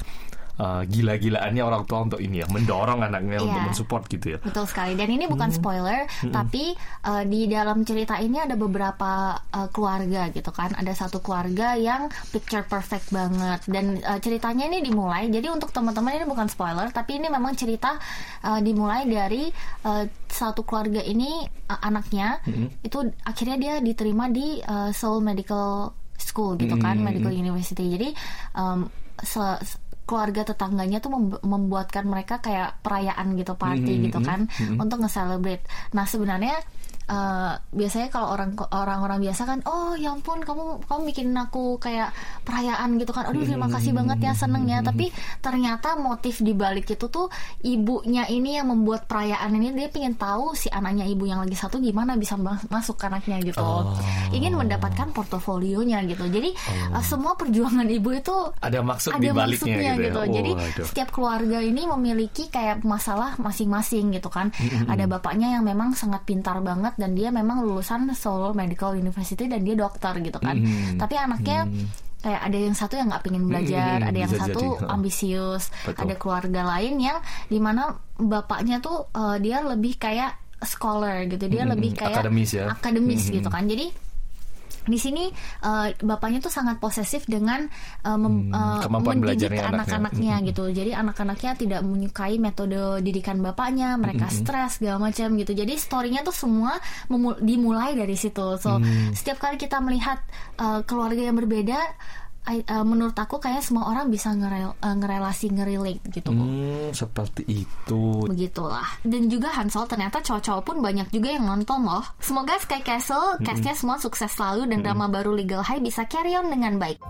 eh, 0.55 0.83
gila-gilaannya 0.85 1.63
orang 1.63 1.83
tua 1.85 2.03
untuk 2.03 2.19
ini 2.19 2.41
ya 2.41 2.47
mendorong 2.47 3.01
anaknya 3.09 3.39
untuk 3.41 3.55
Iya. 3.55 3.67
mensupport 3.67 4.03
gitu 4.07 4.27
ya. 4.27 4.39
Betul 4.39 4.65
sekali. 4.65 4.93
Dan 4.95 5.09
ini 5.11 5.25
bukan 5.25 5.51
spoiler, 5.51 6.05
tapi 6.27 6.75
uh, 7.03 7.23
di 7.23 7.47
dalam 7.47 7.83
cerita 7.83 8.19
ini 8.19 8.39
ada 8.39 8.55
beberapa 8.55 9.13
uh, 9.35 9.69
keluarga 9.69 10.29
gitu 10.29 10.51
kan. 10.51 10.75
Ada 10.75 11.07
satu 11.07 11.19
keluarga 11.19 11.75
yang 11.75 12.07
picture 12.31 12.63
perfect 12.63 13.11
banget 13.11 13.63
dan 13.67 13.99
uh, 14.01 14.19
ceritanya 14.19 14.67
ini 14.67 14.81
dimulai. 14.81 15.27
Jadi 15.27 15.47
untuk 15.47 15.71
teman-teman 15.71 16.15
ini 16.15 16.27
bukan 16.27 16.47
spoiler, 16.47 16.91
tapi 16.91 17.19
ini 17.19 17.27
memang 17.27 17.55
cerita 17.55 17.99
uh, 18.43 18.59
dimulai 18.59 19.05
dari 19.05 19.47
uh, 19.85 20.05
satu 20.27 20.63
keluarga 20.63 20.99
ini 21.01 21.31
uh, 21.67 21.81
anaknya 21.81 22.39
itu 22.81 22.99
akhirnya 23.23 23.57
dia 23.57 23.75
diterima 23.79 24.27
di 24.27 24.59
uh, 24.61 24.91
Seoul 24.91 25.21
Medical 25.21 25.91
School 26.15 26.55
gitu 26.57 26.75
kan, 26.77 26.99
Medical 26.99 27.31
University. 27.31 27.91
Jadi 27.91 28.09
um, 28.55 28.87
se- 29.17 29.61
keluarga 30.05 30.45
tetangganya 30.45 31.01
tuh 31.01 31.17
mem- 31.17 31.41
membuatkan 31.41 32.05
mereka 32.05 32.41
kayak 32.41 32.81
perayaan 32.85 33.37
gitu 33.41 33.57
party 33.57 33.93
gitu 34.09 34.19
kan 34.21 34.41
untuk 34.77 35.01
nge-celebrate. 35.01 35.65
Nah, 35.97 36.05
sebenarnya 36.05 36.61
eh, 37.05 37.53
biasanya 37.61 38.09
kalau 38.09 38.33
orang 38.33 38.55
orang-orang 38.71 39.19
biasa 39.21 39.43
kan 39.45 39.59
oh 39.67 39.93
ya 39.95 40.13
ampun 40.13 40.41
kamu 40.41 40.85
kamu 40.85 41.01
bikin 41.11 41.29
aku 41.35 41.77
kayak 41.77 42.15
perayaan 42.43 42.97
gitu 42.97 43.13
kan 43.13 43.29
aduh 43.29 43.43
terima 43.43 43.69
kasih 43.69 43.93
banget 43.93 44.19
ya 44.21 44.33
seneng 44.33 44.65
ya 44.65 44.81
tapi 44.81 45.11
ternyata 45.41 45.97
motif 45.97 46.41
di 46.41 46.53
balik 46.53 46.89
itu 46.89 47.07
tuh 47.09 47.29
ibunya 47.61 48.25
ini 48.27 48.57
yang 48.57 48.71
membuat 48.71 49.05
perayaan 49.05 49.53
ini 49.55 49.75
dia 49.75 49.89
pengen 49.89 50.17
tahu 50.17 50.55
si 50.55 50.69
anaknya 50.69 51.05
ibu 51.05 51.29
yang 51.29 51.45
lagi 51.45 51.55
satu 51.55 51.79
gimana 51.79 52.17
bisa 52.17 52.37
ma- 52.41 52.61
masuk 52.69 52.97
ke 52.97 53.05
anaknya 53.11 53.41
gitu 53.43 53.63
ingin 54.33 54.57
mendapatkan 54.57 55.11
portofolionya 55.13 56.01
gitu 56.07 56.25
jadi 56.29 56.51
eh, 56.93 57.05
semua 57.05 57.37
perjuangan 57.37 57.87
ibu 57.87 58.11
itu 58.15 58.37
Ada 58.61 58.81
maksud 58.81 59.11
ada 59.13 59.21
di 59.21 59.29
baliknya 59.31 59.75
maksudnya 59.75 59.93
gitu 59.95 60.01
ya. 60.01 60.07
gitu. 60.09 60.19
Oh, 60.19 60.27
Jadi 60.31 60.51
aduh. 60.55 60.87
setiap 60.87 61.09
keluarga 61.13 61.59
ini 61.61 61.83
memiliki 61.85 62.49
kayak 62.49 62.83
masalah 62.87 63.37
masing-masing 63.37 64.15
gitu 64.15 64.29
kan. 64.31 64.51
Ada 64.87 65.05
bapaknya 65.05 65.59
yang 65.59 65.65
memang 65.67 65.93
sangat 65.93 66.23
pintar 66.25 66.59
banget 66.65 66.94
dan 66.97 67.15
dia 67.15 67.29
memang 67.31 67.63
lulusan 67.67 68.11
Seoul 68.15 68.55
Medical 68.55 68.97
University 68.97 69.47
dan 69.47 69.63
dia 69.63 69.75
dokter 69.75 70.15
gitu 70.23 70.39
kan. 70.39 70.57
Mm-hmm. 70.59 70.99
Tapi 70.99 71.15
anaknya 71.19 71.69
kayak 72.25 72.41
ada 72.41 72.57
yang 72.57 72.73
satu 72.73 72.97
yang 72.97 73.13
nggak 73.13 73.23
pengen 73.29 73.45
belajar, 73.45 74.01
Mm-mm, 74.01 74.09
ada 74.09 74.19
yang 74.25 74.33
satu 74.33 74.63
jadi. 74.81 74.89
ambisius, 74.89 75.65
Betul. 75.85 76.01
ada 76.09 76.15
keluarga 76.17 76.61
lain 76.73 76.95
yang 76.97 77.19
di 77.53 77.59
mana 77.61 78.01
bapaknya 78.17 78.81
tuh 78.81 79.13
eh, 79.13 79.37
dia 79.45 79.61
lebih 79.61 80.01
kayak 80.01 80.33
scholar 80.65 81.29
gitu, 81.29 81.45
dia 81.53 81.69
Mm-mm, 81.69 81.77
lebih 81.77 81.91
kayak 82.01 82.25
akademis 82.25 82.51
ya. 82.57 82.73
akademis 82.73 83.23
Mm-mm. 83.29 83.37
gitu 83.37 83.49
kan. 83.53 83.65
Jadi 83.69 83.87
di 84.85 84.97
sini 84.97 85.25
eh, 85.61 85.89
bapaknya 85.97 86.39
tuh 86.39 86.49
sangat 86.49 86.77
posesif 86.77 87.25
dengan 87.25 87.65
eh, 88.01 88.15
mem- 88.15 88.33
Hmm, 88.45 88.51
eh, 88.51 88.79
kemampuan 88.83 89.17
mendidik 89.17 89.25
belajarnya 89.49 89.63
anaknya. 89.63 89.79
anak-anaknya 89.79 90.35
gitu. 90.47 90.65
Jadi 90.69 90.91
anak-anaknya 90.93 91.51
tidak 91.55 91.81
menyukai 91.81 92.37
metode 92.37 92.75
didikan 93.01 93.39
bapaknya, 93.39 93.97
mereka 93.97 94.27
stres 94.29 94.77
segala 94.77 94.99
macam 95.01 95.33
gitu. 95.35 95.53
Jadi 95.53 95.75
storynya 95.75 96.21
tuh 96.21 96.35
semua 96.35 96.77
dimulai 97.41 97.95
dari 97.95 98.15
situ. 98.15 98.57
So 98.57 98.77
Hmm. 98.77 99.13
setiap 99.13 99.39
kali 99.39 99.57
kita 99.57 99.79
melihat 99.79 100.19
eh, 100.57 100.81
keluarga 100.85 101.23
yang 101.23 101.37
berbeda 101.37 101.79
I- 102.45 102.61
uh, 102.63 102.85
menurut 102.85 103.15
aku 103.15 103.41
kayak 103.41 103.65
semua 103.65 103.89
orang 103.89 104.09
bisa 104.09 104.29
ngerel, 104.31 104.77
uh, 104.77 104.95
ngerelasi 104.95 105.49
ngerelate 105.49 106.05
gitu 106.11 106.29
Hmm, 106.29 106.93
seperti 106.93 107.41
itu. 107.47 108.03
begitulah. 108.23 108.85
Dan 109.01 109.27
juga 109.27 109.49
Hansol 109.49 109.89
ternyata 109.89 110.21
cowok-cowok 110.21 110.63
pun 110.63 110.77
banyak 110.79 111.09
juga 111.09 111.33
yang 111.33 111.45
nonton 111.45 111.83
loh. 111.83 112.05
Semoga 112.19 112.57
Sky 112.59 112.81
Castle 112.81 113.41
castnya 113.41 113.73
semua 113.73 113.97
sukses 113.97 114.29
selalu 114.29 114.69
dan 114.69 114.81
drama 114.83 115.09
baru 115.09 115.33
Legal 115.33 115.61
High 115.61 115.81
bisa 115.81 116.05
carry 116.05 116.35
on 116.35 116.47
dengan 116.47 116.77
baik 116.77 117.01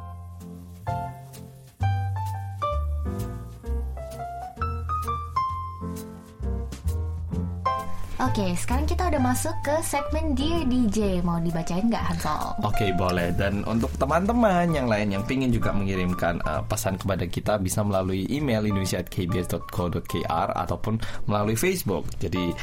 Oke, 8.14 8.54
sekarang 8.54 8.86
kita 8.86 9.10
udah 9.10 9.18
masuk 9.18 9.50
ke 9.66 9.74
segmen 9.82 10.38
Dear 10.38 10.62
DJ. 10.70 11.18
Mau 11.26 11.42
dibacain 11.42 11.90
nggak 11.90 12.14
Hansol? 12.14 12.54
Oke 12.62 12.94
boleh 12.94 13.34
dan 13.34 13.66
untuk 13.66 13.90
teman-teman 13.98 14.70
yang 14.70 14.86
lain 14.86 15.18
yang 15.18 15.26
ingin 15.26 15.50
juga 15.50 15.74
mengirimkan 15.74 16.38
uh, 16.46 16.62
pesan 16.62 16.94
kepada 16.94 17.26
kita 17.26 17.58
bisa 17.58 17.82
melalui 17.82 18.22
email 18.30 18.62
indonesia@kbs.co.kr 18.70 20.48
ataupun 20.54 21.02
melalui 21.26 21.58
Facebook. 21.58 22.06
Jadi 22.22 22.54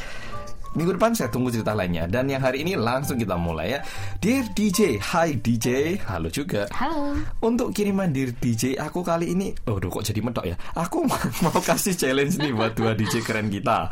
minggu 0.72 0.96
depan 0.96 1.12
saya 1.12 1.28
tunggu 1.28 1.52
cerita 1.52 1.76
lainnya 1.76 2.08
dan 2.08 2.28
yang 2.28 2.40
hari 2.40 2.64
ini 2.64 2.76
langsung 2.76 3.20
kita 3.20 3.36
mulai 3.36 3.76
ya. 3.76 3.80
Dear 4.22 4.48
DJ, 4.56 4.96
Hi 5.12 5.36
DJ, 5.36 6.00
halo 6.08 6.32
juga. 6.32 6.68
Halo. 6.72 7.12
Untuk 7.44 7.74
kiriman 7.76 8.12
Dear 8.12 8.32
DJ 8.38 8.78
aku 8.78 9.02
kali 9.02 9.34
ini 9.34 9.50
Oh 9.66 9.76
kok 9.76 10.04
jadi 10.06 10.20
medok 10.22 10.46
ya 10.46 10.56
Aku 10.78 11.04
mau 11.44 11.58
kasih 11.58 11.96
challenge 11.96 12.38
nih 12.38 12.54
buat 12.54 12.72
dua 12.78 12.94
DJ 12.94 13.20
keren 13.24 13.50
kita 13.50 13.90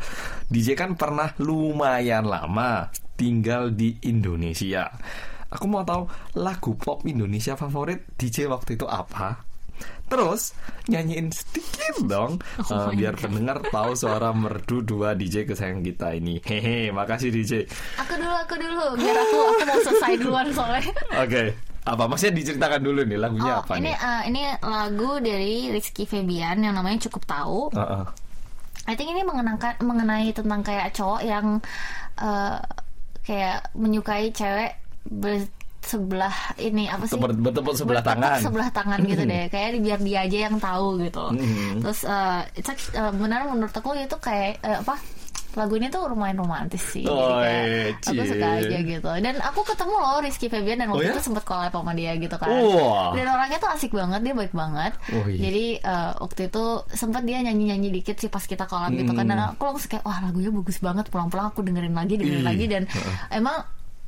DJ 0.49 0.79
kan 0.79 0.95
pernah 0.95 1.35
lumayan 1.43 2.25
lama 2.29 2.89
tinggal 3.19 3.75
di 3.75 3.99
Indonesia 4.07 4.89
Aku 5.51 5.67
mau 5.67 5.83
tahu 5.83 6.07
lagu 6.39 6.79
pop 6.79 7.03
Indonesia 7.05 7.59
favorit 7.59 8.07
DJ 8.15 8.47
waktu 8.47 8.79
itu 8.79 8.87
apa 8.87 9.50
Terus 10.11 10.52
nyanyiin 10.85 11.31
sedikit 11.31 12.02
dong 12.05 12.43
Oh 12.67 12.90
my 12.90 12.93
Biar 12.93 13.14
God. 13.14 13.23
pendengar 13.25 13.59
tahu 13.64 13.95
suara 13.95 14.35
merdu 14.35 14.83
dua 14.83 15.14
DJ 15.14 15.47
kesayangan 15.47 15.81
kita 15.81 16.09
ini 16.12 16.43
Hehe 16.43 16.90
makasih 16.90 17.31
DJ 17.31 17.62
Aku 17.97 18.19
dulu, 18.19 18.35
aku 18.35 18.55
dulu. 18.57 18.87
Biar 18.99 19.17
aku 19.17 19.37
aku 19.49 19.62
mau 19.64 19.79
selesai 19.81 20.12
duluan 20.19 20.47
soalnya. 20.50 20.90
Oke 21.17 21.45
apa 21.81 22.05
maksudnya 22.05 22.37
diceritakan 22.37 22.83
dulu 22.83 23.00
nih 23.02 23.17
lagunya 23.17 23.52
Oh, 23.52 23.64
apa 23.64 23.73
ini 23.75 23.88
nih? 23.88 23.95
uh, 23.97 24.23
ini 24.29 24.43
lagu 24.61 25.11
dari 25.17 25.55
Rizky 25.71 26.05
Febian 26.05 26.61
yang 26.61 26.76
namanya 26.76 27.09
cukup 27.09 27.25
tahu. 27.25 27.73
Heeh. 27.73 28.05
I 28.85 28.95
think 28.95 29.09
ini 29.09 29.23
mengenangkan 29.23 29.81
mengenai 29.81 30.29
tentang 30.31 30.61
kayak 30.61 30.93
cowok 30.93 31.23
yang 31.23 31.62
uh, 32.19 32.61
kayak 33.23 33.64
menyukai 33.73 34.29
cewek 34.29 34.76
bersebelah 35.81 36.37
ini 36.61 36.87
apa 36.87 37.05
sih? 37.05 37.17
Ber- 37.17 37.35
bertepuk 37.35 37.75
sebelah 37.75 38.05
tangan. 38.05 38.39
sebelah 38.39 38.69
tangan 38.71 39.01
gitu 39.03 39.25
deh. 39.25 39.49
Kayak 39.49 39.81
biar 39.81 39.99
dia 39.99 40.19
aja 40.23 40.39
yang 40.47 40.57
tahu 40.57 41.01
gitu. 41.01 41.25
Mhm. 41.33 41.81
Terus 41.81 42.01
uh, 42.05 42.45
it's 42.55 42.69
act- 42.69 42.95
uh, 42.95 43.11
benar 43.11 43.49
menurut 43.49 43.73
aku 43.73 43.97
itu 43.97 44.17
kayak 44.17 44.61
uh, 44.61 44.79
apa? 44.79 45.01
Lagu 45.51 45.75
ini 45.75 45.91
tuh 45.91 46.07
lumayan 46.07 46.39
romantis 46.39 46.79
sih. 46.79 47.03
Jadi 47.03 47.11
Oh, 47.11 47.43
kayak 47.43 47.99
aku 48.07 48.23
cie. 48.23 48.29
suka 48.31 48.49
aja 48.63 48.77
gitu. 48.87 49.11
Dan 49.19 49.35
aku 49.43 49.61
ketemu 49.67 49.95
loh 49.99 50.23
Rizky 50.23 50.47
Febian 50.47 50.79
dan 50.79 50.95
waktu 50.95 51.03
Oh, 51.03 51.09
ya? 51.11 51.11
itu 51.11 51.23
sempat 51.27 51.43
collab 51.43 51.75
sama 51.75 51.91
dia 51.91 52.15
gitu 52.15 52.37
kan. 52.39 52.47
Wah. 52.47 53.11
Dan 53.19 53.27
orangnya 53.27 53.59
tuh 53.59 53.67
asik 53.67 53.91
banget, 53.91 54.21
dia 54.23 54.35
baik 54.37 54.55
banget. 54.55 54.93
Oh, 55.11 55.27
iya. 55.27 55.51
Jadi 55.51 55.65
uh, 55.83 56.13
waktu 56.23 56.41
itu 56.47 56.65
sempat 56.95 57.27
dia 57.27 57.43
nyanyi-nyanyi 57.43 57.91
dikit 57.91 58.23
sih 58.23 58.31
pas 58.31 58.47
kita 58.47 58.63
collab 58.63 58.95
gitu 58.95 59.11
kan. 59.11 59.27
Dan 59.27 59.43
Hmm. 59.43 59.51
aku 59.51 59.63
langsung 59.67 59.91
kayak 59.91 60.07
wah 60.07 60.23
lagunya 60.23 60.55
bagus 60.55 60.79
banget. 60.79 61.05
Pulang-pulang 61.11 61.51
aku 61.51 61.67
dengerin 61.67 61.99
lagi, 61.99 62.15
dengerin 62.15 62.43
Ih, 62.43 62.47
lagi 62.47 62.65
dan 62.71 62.83
heeh. 62.87 63.15
emang 63.35 63.59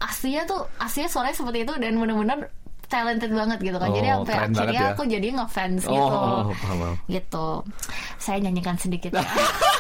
aslinya 0.02 0.42
tuh 0.44 0.61
aslinya 0.76 1.06
suaranya 1.06 1.35
seperti 1.35 1.59
itu 1.61 1.73
dan 1.75 1.92
bener-bener 1.94 2.50
talented 2.85 3.30
banget 3.30 3.59
gitu 3.62 3.76
kan. 3.76 3.88
jadi 3.90 4.09
Oh, 4.11 4.14
sampai 4.21 4.35
keren 4.35 4.42
banget 4.44 4.61
akhirnya 4.68 4.82
ya. 4.82 4.92
aku 4.92 5.02
jadi 5.06 5.28
ngefans 5.32 5.82
Oh, 5.82 5.90
gitu. 5.90 6.12
oh, 6.12 6.42
paham, 6.52 6.76
paham. 6.76 6.94
Gitu. 7.06 7.47
Saya 8.16 8.38
nyanyikan 8.38 8.76
sedikit 8.76 9.11
ya. 9.11 9.25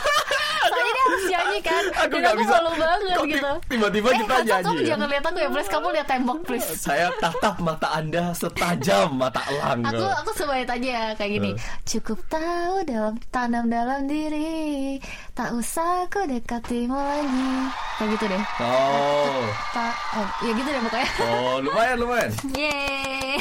Soalnya 0.64 0.90
dia 0.90 1.04
harus 1.04 1.24
nyanyi 1.28 1.51
kan 1.62 1.84
Aku 2.02 2.14
Dan 2.14 2.20
nggak 2.20 2.34
aku 2.34 2.42
bisa. 2.42 2.54
malu 2.58 2.70
banget 2.74 3.16
Kok 3.16 3.26
gitu 3.26 3.50
tiba-tiba 3.70 4.08
eh, 4.10 4.18
kita 4.20 4.34
nyanyi 4.42 4.52
kamu 4.62 4.80
ya? 4.82 4.86
jangan 4.92 5.06
lihat 5.08 5.24
aku 5.24 5.38
ya 5.38 5.48
please 5.48 5.70
Kamu 5.70 5.86
lihat 5.94 6.06
tembok 6.06 6.38
please 6.42 6.68
Saya 6.86 7.06
tatap 7.16 7.56
mata 7.58 7.88
Anda 7.88 8.24
setajam 8.34 9.08
mata 9.14 9.40
elang. 9.46 9.80
Aku 9.86 10.02
aku 10.02 10.30
sebaik 10.34 10.68
aja 10.68 11.14
kayak 11.14 11.30
gini. 11.32 11.50
Eh. 11.52 11.56
Cukup 11.86 12.18
tahu 12.26 12.82
dalam 12.82 13.14
tanam 13.30 13.68
dalam 13.68 14.04
diri, 14.04 14.98
tak 15.32 15.54
usah 15.54 16.04
aku 16.04 16.26
dekatimu 16.26 16.96
lagi. 16.96 17.52
Kayak 17.96 18.08
gitu 18.16 18.24
deh. 18.28 18.42
Oh. 18.58 19.44
Tak, 19.70 19.94
oh, 20.16 20.28
ya 20.42 20.50
gitu 20.52 20.68
deh 20.68 20.80
pokoknya. 20.82 21.08
Oh, 21.22 21.54
lumayan 21.60 21.96
lumayan. 21.96 22.30
Yeay. 22.58 23.38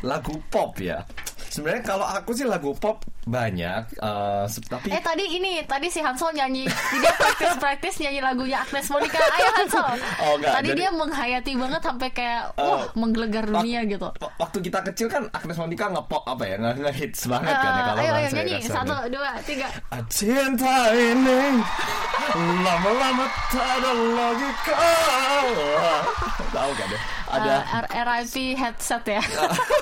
Lagu 0.00 0.38
pop 0.48 0.78
ya. 0.78 1.02
Sebenarnya 1.50 1.82
kalau 1.82 2.06
aku 2.06 2.30
sih 2.30 2.46
lagu 2.46 2.70
pop 2.72 3.02
banyak, 3.20 3.98
se- 4.46 4.62
tapi 4.64 4.88
Eh 4.88 4.98
tadi 4.98 5.26
ini 5.28 5.60
tadi 5.62 5.86
si 5.86 5.98
Hansol 5.98 6.30
nyanyi 6.32 6.64
dia 6.96 7.12
praktis 7.12 7.52
praktis 7.58 7.94
nyanyi 7.98 8.20
lagunya 8.20 8.62
Agnes 8.62 8.86
Monica. 8.86 9.18
Ayo 9.18 9.50
Hansol. 9.56 9.94
Oh, 10.20 10.32
enggak, 10.34 10.52
tadi 10.54 10.68
jadi- 10.70 10.78
dia 10.78 10.90
menghayati 10.90 11.52
banget 11.54 11.82
sampai 11.82 12.08
kayak 12.10 12.42
Eh, 12.54 12.62
wah 12.62 12.86
menggelegar 12.94 13.44
wak- 13.44 13.54
dunia 13.56 13.80
gitu. 13.84 14.08
wa- 14.08 14.34
Waktu 14.38 14.58
kita 14.62 14.78
kecil 14.84 15.06
kan 15.06 15.26
Agnes 15.30 15.58
Monica 15.58 15.84
ngepop 15.88 16.22
apa 16.24 16.44
ya, 16.44 16.56
nge 16.56 16.72
ngehits 16.78 17.20
banget 17.26 17.50
kan 17.52 17.66
ya 17.66 17.74
Eh, 17.74 17.84
kalau 17.84 18.00
ayo 18.00 18.12
ayo 18.14 18.28
nyanyi 18.30 18.54
kasarnya. 18.56 18.70
satu 18.72 18.96
dua 19.10 19.30
tiga. 19.42 19.68
Cinta 20.08 20.74
ini 20.92 21.40
lama-lama 22.60 23.24
tak 23.50 23.68
ada 23.74 23.90
logika. 23.90 24.74
Tahu 26.50 26.70
kan 26.72 26.88
ya? 26.88 27.00
Ada 27.30 27.50
Eh, 27.50 27.62
R- 27.86 27.90
RIP 28.02 28.34
headset 28.54 29.04
ya. 29.06 29.22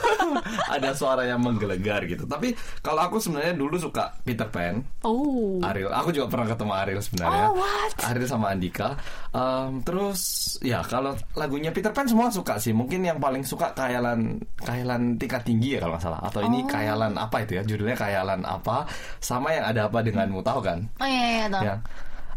ada 0.75 0.91
suara 0.93 1.25
yang 1.25 1.41
menggelegar 1.41 2.05
gitu. 2.05 2.25
Tapi 2.25 2.53
kalau 2.81 3.05
aku 3.05 3.17
sebenarnya 3.19 3.55
dulu 3.55 3.77
suka 3.77 4.13
Peter 4.23 4.47
Pan, 4.47 4.81
oh. 5.03 5.59
Ariel. 5.65 5.91
Aku 5.91 6.11
juga 6.11 6.29
pernah 6.29 6.47
ketemu 6.47 6.73
Ariel 6.75 7.01
sebenarnya. 7.01 7.47
Oh, 7.49 7.57
what? 7.57 7.93
Ariel 8.05 8.29
sama 8.29 8.53
Andika. 8.53 8.95
Em, 9.31 9.81
terus 9.83 10.21
ya 10.61 10.85
kalau 10.85 11.17
lagunya 11.35 11.73
Peter 11.73 11.91
Pan 11.91 12.05
semua 12.05 12.29
suka 12.29 12.61
sih. 12.61 12.73
Mungkin 12.73 13.03
yang 13.03 13.19
paling 13.19 13.43
suka 13.43 13.73
kayalan 13.73 14.37
kayalan 14.61 15.17
tingkat 15.17 15.43
tinggi 15.43 15.77
ya 15.77 15.83
kalau 15.83 15.97
nggak 15.97 16.05
salah. 16.05 16.21
Atau 16.23 16.41
ini 16.45 16.61
Oh. 16.61 16.69
kayalan 16.69 17.13
apa 17.15 17.37
itu 17.43 17.53
ya? 17.57 17.63
Judulnya 17.65 17.97
kayalan 17.97 18.41
apa? 18.43 18.85
Sama 19.19 19.49
yang 19.51 19.65
ada 19.65 19.89
apa 19.89 20.03
denganmu 20.03 20.43
tahu 20.43 20.61
kan? 20.61 20.85
Oh 21.01 21.07
iya 21.07 21.25
iya 21.25 21.47
tahu. 21.49 21.63
Yang 21.65 21.81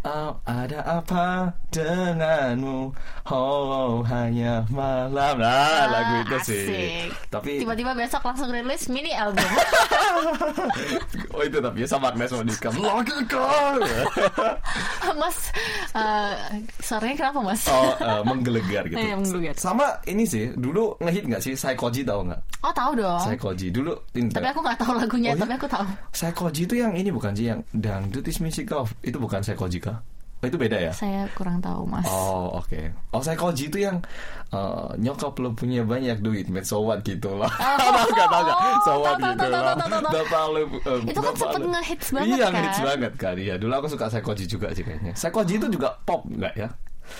"Oh, 0.02 0.34
ada 0.50 0.82
apa 0.82 1.54
denganmu? 1.70 2.90
Oh, 3.30 4.02
hanya 4.10 4.66
malam. 4.74 5.38
Nah, 5.38 5.86
lagu 5.88 6.14
itu 6.26 6.38
sih. 6.42 6.66
Asik. 6.66 7.10
Tapi 7.30 7.52
Tiba-tiba 7.62 7.94
besok 7.94 8.26
langsung 8.26 8.50
rilis 8.50 8.90
mini 8.90 9.14
album. 9.14 9.46
oh 11.38 11.42
itu 11.46 11.58
tapi 11.62 11.86
sama 11.86 12.10
Agnes 12.12 12.34
Monica. 12.34 12.70
Logika. 12.74 13.78
mas, 15.22 15.38
eh, 15.94 16.34
suaranya 16.82 17.16
kenapa 17.16 17.40
mas? 17.46 17.62
Oh, 17.70 17.94
eh, 17.96 18.22
menggelegar 18.26 18.84
gitu. 18.90 18.98
Iya, 18.98 19.16
menggelegar. 19.16 19.56
Sama 19.62 20.02
ini 20.10 20.26
sih, 20.26 20.52
dulu 20.58 20.98
ngehit 20.98 21.30
nggak 21.30 21.42
sih 21.44 21.54
Psychoji 21.54 22.02
tahu 22.02 22.26
nggak? 22.32 22.42
Oh 22.66 22.74
tahu 22.74 22.92
dong. 22.98 23.22
Psychoji 23.22 23.68
dulu 23.70 23.94
ini 24.18 24.34
Tapi 24.34 24.48
aku 24.50 24.60
nggak 24.66 24.80
tahu 24.82 24.92
lagunya, 24.98 25.30
Oh, 25.32 25.36
iya? 25.38 25.42
tapi 25.46 25.54
aku 25.56 25.68
tahu. 25.70 25.86
Psychoji 26.12 26.62
itu 26.68 26.76
yang 26.82 26.94
ini 26.98 27.10
bukan 27.14 27.32
sih 27.38 27.48
yang 27.54 27.60
dangdut 27.72 28.26
is 28.26 28.42
music 28.42 28.74
of 28.74 28.92
itu 29.06 29.16
bukan 29.22 29.40
Psychoji 29.46 29.78
kah? 29.80 29.91
Oh, 30.42 30.50
itu 30.50 30.58
beda 30.58 30.74
ya? 30.74 30.90
Saya 30.90 31.30
kurang 31.38 31.62
tahu 31.62 31.86
mas. 31.86 32.02
Oh 32.04 32.58
oke. 32.58 32.90
Oh 33.14 33.22
Psychoji 33.22 33.70
itu 33.70 33.78
yang 33.78 34.02
eh, 34.50 34.90
nyokap 34.98 35.38
lo 35.38 35.54
punya 35.54 35.86
banyak 35.86 36.18
duit, 36.18 36.50
met 36.50 36.66
so 36.66 36.82
what 36.82 37.06
gitu 37.06 37.38
lah. 37.38 37.46
tahu 37.78 38.10
nggak 38.10 38.28
tahu 38.28 38.42
nggak? 38.42 38.58
So 38.82 38.92
what 39.00 39.16
gitu 39.22 39.46
lah. 39.48 39.74
tahu. 39.78 40.10
Bapak 40.10 40.44
lo. 40.50 40.60
eh, 40.66 41.00
Itu 41.06 41.20
kan 41.22 41.34
sempet 41.38 41.62
ngehits 41.62 42.08
banget 42.10 42.34
Iya 42.34 42.46
kan? 42.46 42.52
ngehits 42.58 42.80
banget 42.82 43.14
kan. 43.16 43.36
Iya 43.38 43.56
dulu 43.62 43.74
aku 43.78 43.88
suka 43.88 44.10
Psychoji 44.10 44.46
juga 44.50 44.68
sih 44.74 44.82
kayaknya. 44.82 45.14
Psychoji 45.14 45.54
itu 45.62 45.68
juga 45.70 45.94
pop 46.02 46.26
nggak 46.26 46.54
ya? 46.58 46.70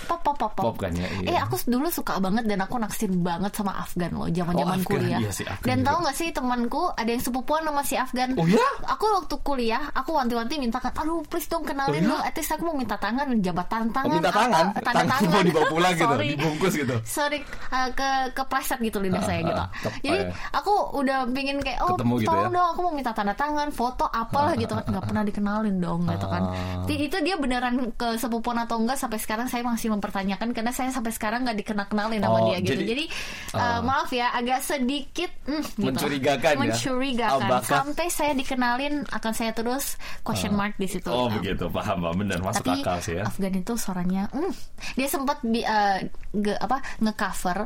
Pop 0.02 0.20
pop 0.22 0.36
pop 0.36 0.52
Pop 0.54 0.76
kan 0.76 0.92
ya, 0.92 1.08
iya. 1.18 1.28
Eh 1.28 1.38
aku 1.38 1.56
dulu 1.64 1.88
suka 1.88 2.18
banget 2.18 2.44
dan 2.44 2.60
aku 2.60 2.76
naksir 2.76 3.10
banget 3.12 3.52
sama 3.52 3.78
Afgan 3.78 4.12
loh, 4.12 4.28
zaman 4.28 4.54
zaman 4.54 4.78
Oh, 4.78 4.86
kuliah. 4.86 5.18
iya 5.18 5.30
sih, 5.30 5.44
Afgan 5.44 5.66
dan 5.66 5.78
juga. 5.78 5.88
tahu 5.88 5.98
nggak 6.02 6.16
sih 6.16 6.28
temanku 6.32 6.84
ada 6.92 7.10
yang 7.10 7.20
sepupuan 7.20 7.62
sama 7.62 7.82
si 7.82 7.96
Afgan. 7.96 8.30
Oh, 8.34 8.46
ya? 8.46 8.68
Aku 8.88 9.06
waktu 9.14 9.36
kuliah, 9.40 9.84
aku 9.92 10.12
wanti-wanti 10.14 10.56
mintakan, 10.58 10.92
aduh 10.94 11.24
please 11.24 11.48
dong 11.48 11.64
kenalin 11.64 12.02
Oh, 12.02 12.06
ya? 12.06 12.12
dong. 12.12 12.24
At 12.24 12.34
least 12.34 12.52
aku 12.52 12.64
mau 12.64 12.76
minta 12.76 12.96
tangan, 12.96 13.26
jabat 13.38 13.68
tangan. 13.68 14.04
Oh, 14.04 14.14
minta 14.14 14.30
tangan, 14.30 14.66
tanda 14.74 14.82
tangan 14.84 15.06
tangan. 15.08 15.30
mau 15.30 15.42
dibawa 15.42 15.66
pulang 15.68 15.94
gitu, 15.98 16.16
dibungkus 16.18 16.74
gitu. 16.76 16.96
Sorry, 17.04 17.40
uh, 17.70 17.90
ke 17.92 18.08
ke 18.32 18.44
pleset 18.44 18.80
gitu 18.80 18.98
lidah 18.98 19.18
Ah, 19.18 19.26
saya 19.26 19.40
ah, 19.40 19.46
gitu. 19.46 19.64
Jadi 20.04 20.20
ah, 20.20 20.26
ya. 20.26 20.34
aku 20.54 20.74
udah 20.96 21.18
pingin 21.30 21.58
kayak 21.58 21.80
oh 21.80 21.96
Ketemu 21.96 22.14
gitu 22.18 22.28
tolong 22.28 22.48
ya? 22.48 22.54
dong 22.54 22.68
aku 22.68 22.80
mau 22.82 22.94
minta 22.94 23.12
tanda 23.12 23.34
tangan, 23.34 23.68
foto 23.72 24.06
apalah 24.06 24.54
gitu 24.54 24.72
kan 24.72 24.84
nggak 24.84 25.06
pernah 25.06 25.24
dikenalin 25.24 25.78
dong 25.78 26.02
gitu 26.06 26.28
kan. 26.28 26.44
Ah. 26.44 26.84
Di- 26.84 27.00
Itu 27.02 27.18
dia 27.20 27.34
beneran 27.36 27.74
ke 27.92 28.14
sepupuan 28.16 28.60
atau 28.60 28.78
enggak 28.78 28.94
sampai 28.94 29.18
sekarang 29.18 29.48
saya 29.48 29.64
masih 29.64 29.81
masih 29.82 29.98
mempertanyakan 29.98 30.54
karena 30.54 30.70
saya 30.70 30.94
sampai 30.94 31.10
sekarang 31.10 31.42
nggak 31.42 31.58
dikenal 31.58 31.90
kenalin 31.90 32.22
sama 32.22 32.38
Oh, 32.38 32.46
dia 32.48 32.62
gitu. 32.62 32.78
jadi- 32.78 32.86
Jadi, 32.92 33.06
Ah. 33.52 33.58
uh, 33.58 33.80
maaf 33.82 34.10
ya, 34.12 34.30
agak 34.30 34.62
sedikit 34.62 35.32
mm, 35.42 35.64
gitu. 35.74 35.82
Mencurigakan 35.90 36.54
ya? 36.54 36.60
Mencurigakan. 36.62 37.42
Apakah- 37.42 37.78
Sampai 37.82 38.08
saya 38.08 38.38
dikenalin 38.38 39.02
akan 39.10 39.34
saya 39.34 39.52
terus 39.52 39.98
question 40.22 40.54
mark 40.54 40.78
di 40.78 40.86
situ. 40.86 41.10
Oh 41.10 41.26
gitu. 41.26 41.42
begitu, 41.58 41.66
paham 41.74 41.98
paham 42.00 42.16
benar 42.16 42.38
masuk 42.40 42.62
Tapi 42.62 42.78
akal 42.78 42.98
sih 43.02 43.18
ya. 43.18 43.26
Afgan 43.26 43.58
itu 43.58 43.74
suaranya, 43.74 44.30
mm, 44.30 44.54
dia 44.94 45.08
sempat 45.10 45.42
di 45.42 45.66
uh, 45.66 45.98
ge, 46.32 46.54
apa 46.54 46.78
ngecover 47.02 47.58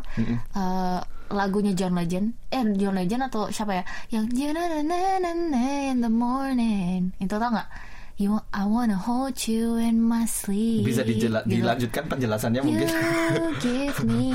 uh, 0.56 1.00
lagunya 1.28 1.74
John 1.74 1.98
Legend, 1.98 2.32
eh 2.48 2.64
John 2.78 2.96
Legend 2.96 3.28
atau 3.28 3.52
siapa 3.52 3.76
ya? 3.76 3.84
Yang 4.08 4.56
in 4.56 6.00
the 6.00 6.08
morning, 6.08 7.12
itu 7.18 7.36
tau 7.36 7.52
nggak? 7.52 7.95
You, 8.16 8.40
I 8.50 8.64
wanna 8.64 8.96
hold 8.96 9.36
you 9.44 9.76
in 9.76 10.00
my 10.00 10.24
sleep. 10.24 10.88
Bisa 10.88 11.04
dijela- 11.04 11.44
Gitu. 11.44 11.60
dilanjutkan 11.60 12.08
penjelasannya 12.08 12.64
mungkin. 12.64 12.88
You 12.88 13.44
give 13.60 13.98
me 14.08 14.32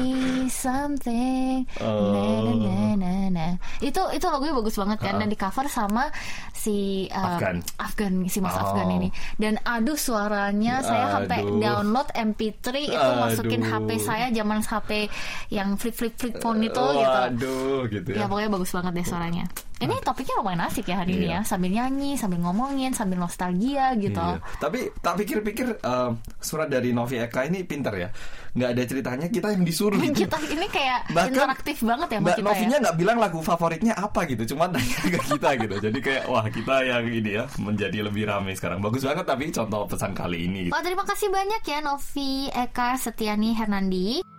something. 0.53 1.65
Oh. 1.81 2.13
Na, 2.13 2.21
na, 2.45 2.53
na, 2.53 2.73
na, 2.95 3.13
na. 3.33 3.47
Itu 3.81 4.05
itu 4.13 4.21
lagunya 4.23 4.53
bagus 4.53 4.77
banget 4.77 5.01
kan 5.01 5.17
dan 5.17 5.27
di 5.27 5.35
cover 5.35 5.65
sama 5.65 6.13
si 6.61 7.09
uh, 7.09 7.41
Afgan. 7.41 7.57
Afgan 7.77 8.13
si 8.29 8.39
Mas 8.39 8.53
Oh. 8.53 8.61
Afgan 8.69 8.93
ini. 8.93 9.09
Dan 9.35 9.57
aduh 9.63 9.97
suaranya 9.97 10.85
saya 10.85 11.17
sampai 11.17 11.41
Aduh. 11.41 11.57
download 11.57 12.09
MP3 12.13 12.67
itu 12.85 12.93
Aduh. 12.93 13.25
masukin 13.25 13.65
HP 13.65 13.89
saya 13.97 14.29
zaman 14.29 14.61
HP 14.61 15.09
yang 15.49 15.75
flip 15.75 15.97
flip 15.97 16.15
flip 16.15 16.37
phone 16.39 16.61
itu 16.61 16.77
gitu. 16.77 17.09
Waduh, 17.17 17.81
gitu 17.89 18.09
ya. 18.13 18.23
Ya 18.23 18.25
pokoknya 18.29 18.51
bagus 18.53 18.71
banget 18.71 18.93
deh 18.95 19.07
suaranya. 19.07 19.45
Ini 19.81 19.97
topiknya 20.05 20.37
lumayan 20.37 20.69
asik 20.69 20.85
ya 20.87 21.01
hari 21.01 21.17
ini 21.17 21.33
Iya. 21.33 21.41
ya, 21.41 21.49
sambil 21.49 21.73
nyanyi, 21.73 22.13
sambil 22.15 22.37
ngomongin, 22.45 22.93
sambil 22.93 23.17
nostalgia 23.17 23.97
gitu. 23.97 24.21
Iya. 24.21 24.45
Tapi 24.61 24.93
tak 25.01 25.17
pikir-pikir 25.17 25.81
eh, 25.81 26.11
surat 26.37 26.69
dari 26.69 26.93
Novi 26.93 27.17
Eka 27.17 27.49
ini 27.49 27.65
pinter 27.65 27.97
ya. 27.97 28.13
Nggak 28.57 28.71
ada 28.75 28.83
ceritanya 28.87 29.27
kita 29.31 29.49
yang 29.55 29.63
disuruh. 29.63 29.99
gitu. 30.05 30.27
kita 30.27 30.37
ini 30.51 30.67
kayak 30.71 31.01
Bahkan 31.11 31.33
interaktif 31.35 31.77
banget 31.83 32.09
ya 32.11 32.19
Mbak 32.23 32.37
kita 32.37 32.47
Novinya 32.47 32.77
ya. 32.77 32.83
nggak 32.83 32.97
bilang 32.99 33.19
lagu 33.19 33.39
favoritnya 33.43 33.95
apa 33.97 34.21
gitu, 34.27 34.43
cuma 34.55 34.65
tanya 34.71 34.99
ke 35.07 35.21
kita 35.35 35.49
gitu. 35.61 35.77
Jadi 35.91 35.99
kayak 35.99 36.25
wah 36.31 36.47
kita 36.47 36.75
yang 36.87 37.05
ini 37.07 37.31
ya 37.41 37.45
menjadi 37.59 37.99
lebih 38.07 38.25
ramai 38.27 38.55
sekarang. 38.55 38.79
Bagus 38.83 39.07
banget 39.07 39.27
tapi 39.27 39.51
contoh 39.51 39.87
pesan 39.87 40.13
kali 40.15 40.47
ini. 40.47 40.63
Wah 40.71 40.83
terima 40.83 41.05
kasih 41.07 41.29
banyak 41.31 41.63
ya 41.67 41.79
Novi 41.83 42.51
Eka 42.51 42.97
Setiani 42.99 43.55
Hernandi. 43.55 44.30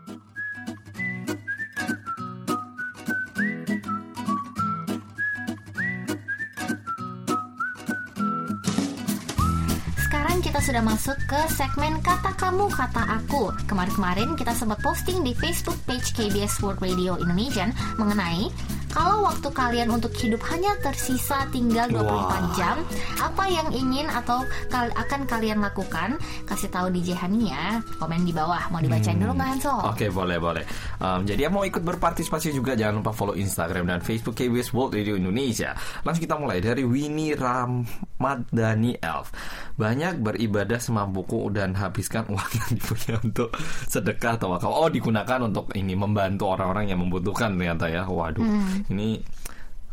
Sudah 10.62 10.86
masuk 10.86 11.18
ke 11.26 11.42
segmen 11.58 11.98
Kata 12.06 12.38
Kamu 12.38 12.70
Kata 12.70 13.02
Aku. 13.18 13.50
Kemarin-kemarin 13.66 14.38
kita 14.38 14.54
sempat 14.54 14.78
posting 14.86 15.26
di 15.26 15.34
Facebook 15.34 15.74
page 15.90 16.14
KBS 16.14 16.62
World 16.62 16.78
Radio 16.86 17.18
Indonesian 17.18 17.74
Mengenai 17.98 18.54
kalau 18.92 19.24
waktu 19.24 19.48
kalian 19.50 19.90
untuk 19.90 20.12
hidup 20.20 20.44
hanya 20.52 20.76
tersisa 20.84 21.48
tinggal 21.50 21.88
24 21.88 22.04
Wah. 22.04 22.42
jam 22.60 22.78
Apa 23.24 23.48
yang 23.48 23.72
ingin 23.72 24.12
atau 24.12 24.44
kal- 24.68 24.92
akan 24.94 25.24
kalian 25.26 25.64
lakukan 25.64 26.20
Kasih 26.44 26.68
tahu 26.68 26.92
DJ 26.92 27.16
Hani 27.16 27.50
ya 27.50 27.80
Komen 27.98 28.28
di 28.28 28.36
bawah 28.36 28.68
Mau 28.68 28.84
dibacain 28.84 29.16
dulu 29.16 29.32
nggak 29.32 29.50
Hansol? 29.56 29.80
Oke 29.88 30.12
boleh 30.12 30.38
boleh. 30.38 30.64
Um, 31.00 31.24
jadi 31.24 31.48
yang 31.48 31.54
mau 31.56 31.64
ikut 31.64 31.82
berpartisipasi 31.82 32.52
juga 32.52 32.76
jangan 32.76 33.00
lupa 33.00 33.16
follow 33.16 33.36
Instagram 33.36 33.88
dan 33.88 34.00
Facebook 34.04 34.36
KBS 34.36 34.76
World 34.76 34.94
Radio 34.96 35.16
Indonesia. 35.16 35.74
Langsung 36.04 36.24
kita 36.24 36.36
mulai 36.38 36.60
dari 36.60 36.84
Winnie 36.84 37.34
Ramadhani 37.38 39.00
Elf. 39.00 39.32
Banyak 39.80 40.22
beribadah 40.22 40.78
semampuku 40.78 41.50
dan 41.56 41.74
habiskan 41.74 42.28
uang 42.30 42.52
yang 42.54 42.70
dipunya 42.76 43.16
untuk 43.22 43.50
sedekah 43.88 44.38
atau 44.38 44.54
wakaf. 44.54 44.72
Oh 44.72 44.90
digunakan 44.92 45.40
untuk 45.48 45.72
ini 45.74 45.96
membantu 45.98 46.54
orang-orang 46.54 46.92
yang 46.92 47.00
membutuhkan 47.02 47.56
ternyata 47.56 47.88
ya. 47.90 48.04
Waduh 48.06 48.44
ini. 48.90 49.22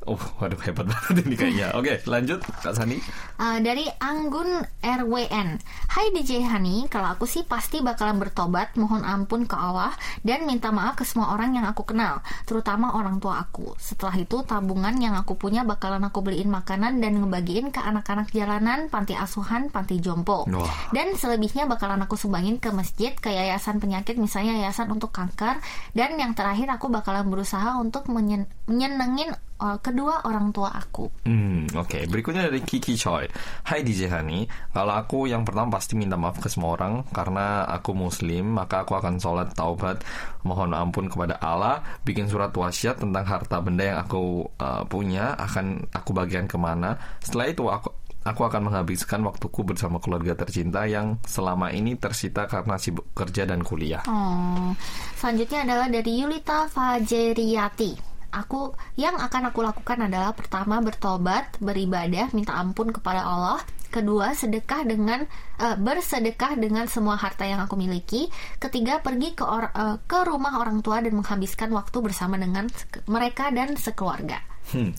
Oh, 0.09 0.17
waduh 0.41 0.57
hebat 0.65 0.89
banget 0.89 1.21
ini 1.21 1.37
kayaknya. 1.37 1.67
Oke, 1.77 2.01
lanjut 2.09 2.41
Kak 2.65 2.73
Sani. 2.73 2.97
Uh, 3.39 3.61
dari 3.61 3.87
Anggun 4.01 4.65
RWN 4.83 5.63
Hai 5.89 6.11
DJ 6.11 6.43
Hani 6.43 6.91
Kalau 6.91 7.15
aku 7.15 7.23
sih 7.23 7.47
pasti 7.47 7.79
bakalan 7.79 8.19
bertobat 8.19 8.75
Mohon 8.75 9.07
ampun 9.07 9.47
ke 9.47 9.55
Allah 9.55 9.95
Dan 10.27 10.43
minta 10.43 10.75
maaf 10.75 10.99
ke 10.99 11.07
semua 11.07 11.31
orang 11.31 11.55
yang 11.55 11.63
aku 11.63 11.87
kenal 11.87 12.19
Terutama 12.51 12.99
orang 12.99 13.23
tua 13.23 13.39
aku 13.39 13.79
Setelah 13.79 14.19
itu 14.19 14.43
tabungan 14.43 14.91
yang 14.99 15.15
aku 15.15 15.39
punya 15.39 15.63
Bakalan 15.63 16.03
aku 16.03 16.19
beliin 16.19 16.51
makanan 16.51 16.99
Dan 16.99 17.23
ngebagiin 17.23 17.71
ke 17.71 17.79
anak-anak 17.79 18.35
jalanan 18.35 18.91
Panti 18.91 19.15
asuhan, 19.15 19.71
panti 19.71 20.03
jompo 20.03 20.43
Wah. 20.51 20.91
Dan 20.91 21.15
selebihnya 21.15 21.71
bakalan 21.71 22.03
aku 22.03 22.19
sumbangin 22.19 22.59
ke 22.59 22.75
masjid 22.75 23.15
Ke 23.15 23.31
yayasan 23.31 23.79
penyakit 23.79 24.19
Misalnya 24.19 24.67
yayasan 24.67 24.91
untuk 24.91 25.15
kanker 25.15 25.63
Dan 25.95 26.19
yang 26.19 26.35
terakhir 26.35 26.67
aku 26.75 26.91
bakalan 26.91 27.31
berusaha 27.31 27.79
Untuk 27.79 28.11
menyen- 28.11 28.51
menyenengin 28.67 29.31
uh, 29.61 29.79
kedua 29.83 30.25
orang 30.25 30.51
tua 30.55 30.73
aku 30.73 31.11
Hmm, 31.29 31.69
oke. 31.77 32.09
Berikutnya 32.09 32.49
dari 32.49 32.65
Kiki 32.65 32.97
Choi. 32.97 33.29
Hai 33.69 33.85
DJ 33.85 34.09
Hani, 34.09 34.49
kalau 34.73 34.97
aku 34.97 35.29
yang 35.29 35.45
pertama 35.45 35.77
pasti 35.77 35.93
minta 35.93 36.17
maaf 36.17 36.41
ke 36.41 36.49
semua 36.49 36.79
orang 36.79 37.05
karena 37.13 37.69
aku 37.69 37.93
muslim, 37.93 38.57
maka 38.57 38.83
aku 38.87 38.97
akan 38.97 39.21
sholat 39.21 39.53
taubat, 39.53 40.01
mohon 40.49 40.73
ampun 40.73 41.13
kepada 41.13 41.37
Allah, 41.43 41.85
bikin 42.03 42.27
surat 42.33 42.49
wasiat 42.55 43.03
tentang 43.03 43.25
harta 43.29 43.61
benda 43.61 43.85
yang 43.85 43.99
aku 44.01 44.49
uh, 44.57 44.89
punya 44.89 45.37
akan 45.37 45.85
aku 45.93 46.11
bagikan 46.17 46.49
ke 46.49 46.57
mana. 46.57 46.97
Setelah 47.21 47.47
itu 47.53 47.65
aku 47.69 47.91
Aku 48.29 48.45
akan 48.45 48.69
menghabiskan 48.69 49.25
waktuku 49.25 49.65
bersama 49.65 49.97
keluarga 50.05 50.37
tercinta 50.37 50.85
yang 50.85 51.17
selama 51.25 51.73
ini 51.73 51.97
tersita 51.97 52.45
karena 52.45 52.77
sibuk 52.77 53.09
kerja 53.17 53.49
dan 53.49 53.65
kuliah. 53.65 54.05
Oh, 54.05 54.77
selanjutnya 55.17 55.65
adalah 55.65 55.89
dari 55.89 56.13
Yulita 56.21 56.69
Fajeriati. 56.69 58.18
Aku 58.29 58.77
yang 59.01 59.17
akan 59.17 59.49
aku 59.49 59.65
lakukan 59.65 60.05
adalah 60.05 60.37
pertama 60.37 60.85
bertobat, 60.85 61.57
beribadah, 61.65 62.29
minta 62.37 62.57
ampun 62.61 62.93
kepada 62.93 63.25
Allah. 63.25 63.61
Kedua, 63.89 64.37
sedekah 64.37 64.85
dengan 64.85 65.25
eh, 65.57 65.77
bersedekah 65.81 66.61
dengan 66.61 66.85
semua 66.93 67.17
harta 67.17 67.49
yang 67.49 67.65
aku 67.65 67.81
miliki. 67.81 68.29
Ketiga, 68.61 69.01
pergi 69.01 69.33
ke 69.33 69.45
or- 69.49 69.73
eh, 69.73 69.97
ke 70.05 70.19
rumah 70.29 70.61
orang 70.61 70.85
tua 70.85 71.01
dan 71.01 71.17
menghabiskan 71.17 71.73
waktu 71.73 71.99
bersama 72.05 72.37
dengan 72.37 72.69
mereka 73.09 73.49
dan 73.49 73.81
sekeluarga. 73.81 74.45
Hmm. 74.69 74.93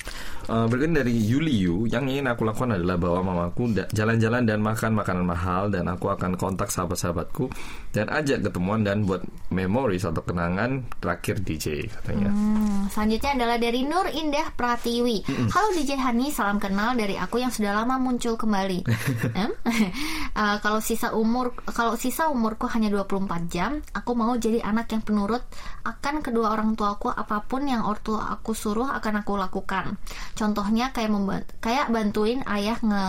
Uh, 0.49 0.65
berikutnya 0.65 1.05
dari 1.05 1.13
Yuliu, 1.13 1.85
yang 1.85 2.09
ingin 2.09 2.25
aku 2.25 2.41
lakukan 2.41 2.73
adalah 2.73 2.97
bawa 2.97 3.21
mamaku 3.21 3.69
jalan-jalan 3.93 4.49
dan 4.49 4.57
makan 4.65 4.97
makanan 4.97 5.21
mahal 5.21 5.69
dan 5.69 5.85
aku 5.85 6.09
akan 6.09 6.33
kontak 6.41 6.73
sahabat-sahabatku 6.73 7.53
dan 7.93 8.09
ajak 8.09 8.41
ketemuan 8.49 8.81
dan 8.81 9.05
buat 9.05 9.21
memories 9.53 10.09
atau 10.09 10.25
kenangan 10.25 10.89
terakhir 10.97 11.45
DJ 11.45 11.85
katanya. 11.93 12.33
Hmm, 12.33 12.89
selanjutnya 12.89 13.37
adalah 13.37 13.57
dari 13.61 13.85
Nur 13.85 14.09
Indah 14.09 14.49
Pratiwi. 14.57 15.21
Halo 15.53 15.69
DJ 15.77 16.01
Hani, 16.01 16.33
salam 16.33 16.57
kenal 16.57 16.97
dari 16.97 17.13
aku 17.13 17.37
yang 17.37 17.53
sudah 17.53 17.85
lama 17.85 18.01
muncul 18.01 18.33
kembali. 18.33 18.89
Em? 19.45 19.53
Eh, 20.39 20.57
kalau 20.63 20.79
sisa 20.79 21.11
umur 21.11 21.51
kalau 21.67 21.99
sisa 21.99 22.31
umurku 22.31 22.69
hanya 22.71 22.87
24 22.93 23.51
jam, 23.51 23.81
aku 23.91 24.15
mau 24.15 24.31
jadi 24.39 24.63
anak 24.63 24.87
yang 24.95 25.03
penurut 25.03 25.43
akan 25.83 26.21
kedua 26.23 26.53
orang 26.53 26.77
tuaku 26.79 27.11
apa 27.11 27.43
pun 27.43 27.67
yang 27.67 27.83
ortua 27.83 28.31
aku 28.31 28.55
suruh 28.55 28.87
akan 28.87 29.25
aku 29.25 29.35
lakukan. 29.35 29.99
Contohnya 30.39 30.95
kayak 30.95 31.11
kayak 31.59 31.91
bantuin 31.91 32.39
ayah 32.47 32.79
nge 32.79 33.03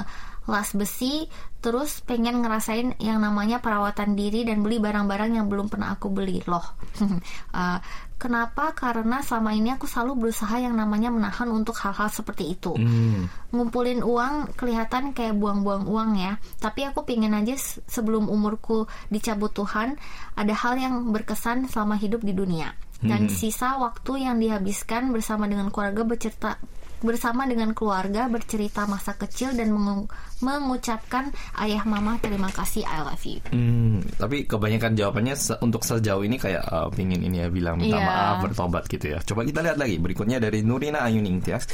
las 0.50 0.74
besi 0.74 1.30
terus 1.60 2.00
pengen 2.02 2.40
ngerasain 2.40 2.96
yang 2.98 3.20
namanya 3.20 3.60
perawatan 3.60 4.16
diri 4.16 4.48
dan 4.48 4.64
beli 4.64 4.80
barang-barang 4.80 5.36
yang 5.36 5.46
belum 5.46 5.68
pernah 5.68 5.94
aku 5.94 6.10
beli 6.10 6.42
loh. 6.44 6.64
Eh, 7.50 7.78
kenapa? 8.16 8.72
Karena 8.72 9.20
selama 9.26 9.50
ini 9.52 9.74
aku 9.74 9.84
selalu 9.84 10.26
berusaha 10.26 10.54
yang 10.56 10.78
namanya 10.78 11.10
menahan 11.10 11.50
untuk 11.50 11.74
hal-hal 11.82 12.08
seperti 12.08 12.56
itu. 12.56 12.72
Hmm. 12.74 13.26
ngumpulin 13.50 14.06
uang 14.06 14.54
kelihatan 14.54 15.10
kayak 15.12 15.34
buang-buang 15.34 15.84
uang 15.84 16.10
ya. 16.16 16.38
Tapi 16.62 16.86
aku 16.86 17.02
pingin 17.02 17.34
aja 17.34 17.58
se- 17.58 17.82
sebelum 17.90 18.30
umurku 18.30 18.86
dicabut 19.10 19.50
Tuhan 19.50 19.98
ada 20.38 20.54
hal 20.54 20.78
yang 20.78 21.10
berkesan 21.10 21.66
selama 21.66 21.98
hidup 21.98 22.22
di 22.22 22.32
dunia. 22.32 22.72
Dan 23.00 23.32
sisa 23.32 23.80
waktu 23.80 24.28
yang 24.28 24.36
dihabiskan 24.38 25.10
bersama 25.10 25.48
dengan 25.48 25.72
keluarga 25.72 26.04
bercerita 26.06 26.60
bersama 27.00 27.44
dengan 27.44 27.72
keluarga 27.72 28.26
bercerita 28.26 28.84
masa 28.84 29.12
kecil 29.12 29.52
dan 29.52 29.70
mengu- 29.70 30.08
mengucapkan 30.40 31.28
ayah 31.58 31.82
mama 31.82 32.16
terima 32.16 32.48
kasih 32.48 32.82
I 32.82 33.00
love 33.02 33.22
you 33.22 33.40
Hmm, 33.50 34.00
tapi 34.14 34.44
kebanyakan 34.44 34.94
jawabannya 34.94 35.34
se- 35.34 35.58
untuk 35.58 35.80
sejauh 35.80 36.20
ini 36.20 36.36
kayak 36.36 36.62
uh, 36.62 36.88
pingin 36.88 37.20
ini 37.20 37.40
ya 37.40 37.48
bilang 37.48 37.76
minta 37.76 37.96
Iya. 37.96 38.06
maaf 38.06 38.36
bertobat 38.42 38.84
gitu 38.86 39.10
ya. 39.10 39.18
Coba 39.20 39.42
kita 39.42 39.60
lihat 39.60 39.76
lagi 39.76 39.96
berikutnya 39.96 40.38
dari 40.38 40.60
Nurina 40.60 41.02
Ayuning 41.02 41.40
Tias. 41.40 41.64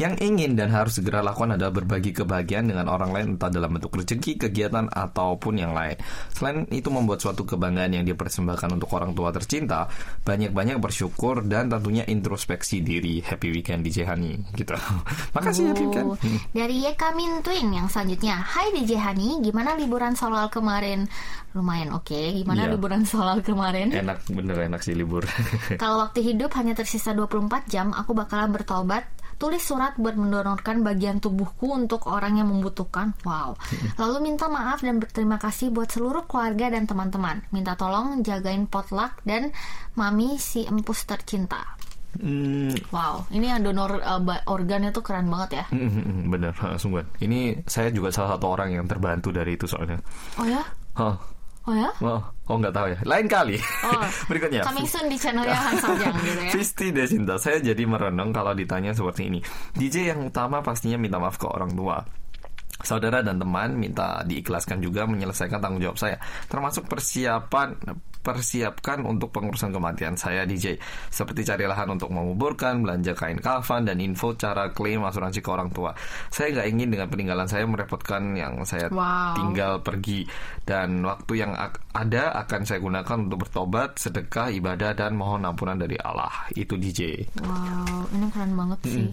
Yang 0.00 0.14
ingin 0.24 0.56
dan 0.56 0.72
harus 0.72 0.96
segera 0.96 1.20
lakukan 1.20 1.60
adalah 1.60 1.76
berbagi 1.76 2.16
kebahagiaan 2.16 2.72
dengan 2.72 2.88
orang 2.88 3.12
lain 3.12 3.26
entah 3.36 3.52
dalam 3.52 3.76
bentuk 3.76 4.00
rezeki, 4.00 4.40
kegiatan 4.40 4.88
ataupun 4.88 5.60
yang 5.60 5.76
lain. 5.76 6.00
Selain 6.32 6.64
itu 6.72 6.88
membuat 6.88 7.20
suatu 7.20 7.44
kebanggaan 7.44 8.00
yang 8.00 8.08
dipersembahkan 8.08 8.80
untuk 8.80 8.96
orang 8.96 9.12
tua 9.12 9.28
tercinta, 9.28 9.92
banyak-banyak 10.24 10.80
bersyukur 10.80 11.44
dan 11.44 11.68
tentunya 11.68 12.08
introspeksi 12.08 12.80
diri. 12.80 13.20
Happy 13.20 13.52
weekend 13.52 13.84
DJ 13.84 14.08
Hani 14.08 14.40
gitu. 14.56 14.72
Makasih 15.36 15.68
Happy 15.68 15.84
weekend. 15.84 16.06
Oh, 16.08 16.16
Dari 16.56 16.80
Yeka 16.80 17.12
Mintuin 17.12 17.68
yang 17.68 17.92
selanjutnya 17.92 18.40
Hai 18.40 18.72
DJ 18.72 18.96
Hani, 18.96 19.44
gimana 19.44 19.76
liburan 19.76 20.16
solal 20.16 20.48
kemarin? 20.48 21.12
Lumayan 21.52 21.92
oke, 21.92 22.40
gimana 22.40 22.64
Iya. 22.64 22.72
liburan 22.72 23.04
solal 23.04 23.44
kemarin? 23.44 23.92
Enak 23.92 24.24
bener 24.32 24.64
enak 24.64 24.80
sih 24.80 24.96
libur. 24.96 25.28
Kalau 25.82 26.00
waktu 26.08 26.24
hidup 26.24 26.56
hanya 26.56 26.72
tersisa 26.72 27.12
24 27.12 27.68
jam, 27.68 27.92
aku 27.92 28.16
bakalan 28.16 28.48
bertobat 28.48 29.04
Tulis 29.40 29.64
surat 29.64 29.96
buat 29.96 30.12
mendonorkan 30.14 30.84
bagian 30.84 31.16
tubuhku 31.16 31.72
untuk 31.72 32.04
orang 32.06 32.36
yang 32.36 32.52
membutuhkan. 32.52 33.16
Wow. 33.24 33.56
Lalu 33.96 34.16
minta 34.22 34.46
maaf 34.46 34.84
dan 34.84 35.00
berterima 35.00 35.40
kasih 35.40 35.72
buat 35.72 35.88
seluruh 35.88 36.28
keluarga 36.28 36.68
dan 36.68 36.84
teman-teman. 36.84 37.40
Minta 37.48 37.72
tolong 37.72 38.20
jagain 38.20 38.68
potluck 38.68 39.16
dan 39.24 39.48
mami 39.96 40.36
si 40.36 40.68
empus 40.68 41.08
tercinta. 41.08 41.80
Hmm, 42.10 42.74
Wow, 42.90 43.30
ini 43.30 43.46
yang 43.46 43.62
donor 43.62 43.96
uh, 43.96 44.18
ba- 44.18 44.42
organnya 44.44 44.90
tuh 44.90 44.98
keren 45.00 45.30
banget 45.30 45.62
ya. 45.62 45.64
Mm, 45.70 46.26
bener, 46.26 46.50
ha, 46.60 46.74
sungguhan. 46.74 47.06
Ini 47.16 47.62
saya 47.64 47.88
juga 47.88 48.10
salah 48.10 48.34
satu 48.34 48.50
orang 48.50 48.74
yang 48.74 48.84
terbantu 48.84 49.30
dari 49.30 49.54
itu 49.54 49.64
soalnya. 49.64 49.96
Oh 50.34 50.42
ya? 50.44 50.58
Hah, 50.98 51.14
Oh 51.68 51.76
ya? 51.76 51.92
oh, 52.00 52.20
oh 52.48 52.56
nggak 52.56 52.72
tahu 52.72 52.86
ya. 52.96 52.98
Lain 53.04 53.26
kali. 53.28 53.60
Oh, 53.84 54.00
Berikutnya. 54.32 54.64
Coming 54.64 54.88
soon 54.88 55.12
di 55.12 55.20
channelnya 55.20 55.60
Hans 55.60 55.82
Sajang 55.84 56.16
gitu 56.24 56.40
ya. 56.40 56.52
Visti 56.56 56.86
Desinta, 56.88 57.36
saya 57.36 57.60
jadi 57.60 57.84
merenung 57.84 58.32
kalau 58.32 58.56
ditanya 58.56 58.96
seperti 58.96 59.28
ini. 59.28 59.40
DJ 59.76 60.16
yang 60.16 60.24
utama 60.24 60.64
pastinya 60.64 60.96
minta 60.96 61.20
maaf 61.20 61.36
ke 61.36 61.44
orang 61.44 61.76
tua. 61.76 62.00
Saudara 62.80 63.20
dan 63.20 63.40
teman 63.40 63.76
minta 63.76 64.24
diikhlaskan 64.24 64.80
juga 64.80 65.04
menyelesaikan 65.04 65.60
tanggung 65.60 65.82
jawab 65.82 65.98
saya, 66.00 66.16
termasuk 66.48 66.88
persiapan 66.88 67.76
persiapkan 68.20 69.00
untuk 69.08 69.32
pengurusan 69.32 69.72
kematian 69.72 70.12
saya 70.12 70.44
DJ 70.44 70.76
seperti 71.08 71.40
cari 71.40 71.64
lahan 71.64 71.96
untuk 71.96 72.12
menguburkan, 72.12 72.84
belanja 72.84 73.16
kain 73.16 73.40
kafan 73.40 73.88
dan 73.88 73.96
info 73.96 74.36
cara 74.36 74.68
klaim 74.76 75.00
asuransi 75.08 75.40
ke 75.40 75.48
orang 75.48 75.72
tua. 75.72 75.96
Saya 76.28 76.52
nggak 76.52 76.68
ingin 76.68 76.88
dengan 76.92 77.08
peninggalan 77.08 77.48
saya 77.48 77.64
merepotkan 77.64 78.36
yang 78.36 78.60
saya 78.68 78.92
Wow. 78.92 79.32
tinggal 79.38 79.80
pergi 79.80 80.28
dan 80.68 81.00
waktu 81.00 81.32
yang 81.40 81.56
ada 81.96 82.24
akan 82.44 82.60
saya 82.68 82.82
gunakan 82.82 83.16
untuk 83.24 83.48
bertobat, 83.48 83.96
sedekah, 83.96 84.52
ibadah 84.52 84.92
dan 84.92 85.16
mohon 85.16 85.48
ampunan 85.48 85.80
dari 85.80 85.96
Allah. 85.96 86.52
Itu 86.52 86.76
DJ. 86.76 87.24
Wow, 87.40 88.04
ini 88.12 88.26
keren 88.28 88.52
banget 88.52 88.78
sih. 88.84 89.08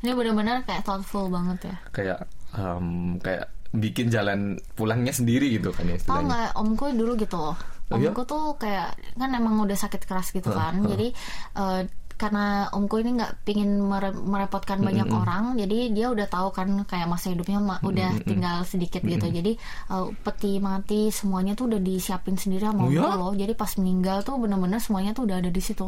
Ini 0.00 0.16
benar-benar 0.16 0.64
kayak 0.64 0.84
thoughtful 0.84 1.28
banget 1.28 1.72
ya. 1.72 1.76
Kayak 1.92 2.18
em, 2.52 2.86
kayak 3.18 3.46
bikin 3.70 4.10
jalan 4.10 4.40
pulangnya 4.74 5.10
sendiri 5.10 5.46
gitu 5.52 5.70
kan 5.70 5.84
ya 5.84 5.94
Tau 5.94 6.18
istilahnya. 6.18 6.26
nggak 6.26 6.48
omku 6.56 6.84
dulu 6.90 7.12
gitu 7.14 7.36
loh. 7.36 7.54
Oh, 7.86 7.96
iya? 7.96 8.10
Omku 8.10 8.22
tuh 8.24 8.54
kayak 8.56 8.88
kan 9.14 9.30
emang 9.30 9.58
udah 9.60 9.74
sakit 9.74 10.02
keras 10.02 10.30
gitu 10.30 10.50
kan. 10.50 10.74
Jadi 10.84 11.14
eh, 11.56 11.80
karena 12.14 12.44
omku 12.68 12.98
ini 12.98 13.16
nggak 13.16 13.32
pingin 13.42 13.80
mere- 13.80 14.12
merepotkan 14.12 14.78
banyak 14.78 15.08
orang, 15.08 15.56
jadi 15.56 15.88
dia 15.88 16.06
udah 16.06 16.26
tahu 16.26 16.50
kan 16.50 16.68
kayak 16.84 17.08
masa 17.08 17.30
hidupnya 17.30 17.56
ma- 17.58 17.80
udah 17.80 18.12
tinggal 18.22 18.60
sedikit 18.62 19.00
gitu. 19.00 19.24
Jadi 19.24 19.56
eh, 19.88 20.06
peti 20.20 20.58
mati 20.58 21.08
semuanya 21.08 21.54
tuh 21.54 21.66
udah 21.66 21.80
disiapin 21.80 22.34
sendiri 22.34 22.66
sama 22.66 22.84
Oh, 22.84 22.86
omku 22.86 22.98
ya? 23.00 23.14
loh. 23.16 23.32
Jadi 23.32 23.52
pas 23.54 23.70
meninggal 23.74 24.20
tuh 24.20 24.36
bener-bener 24.36 24.78
semuanya 24.78 25.10
tuh 25.10 25.24
udah 25.24 25.38
ada 25.38 25.48
di 25.48 25.58
situ. 25.58 25.86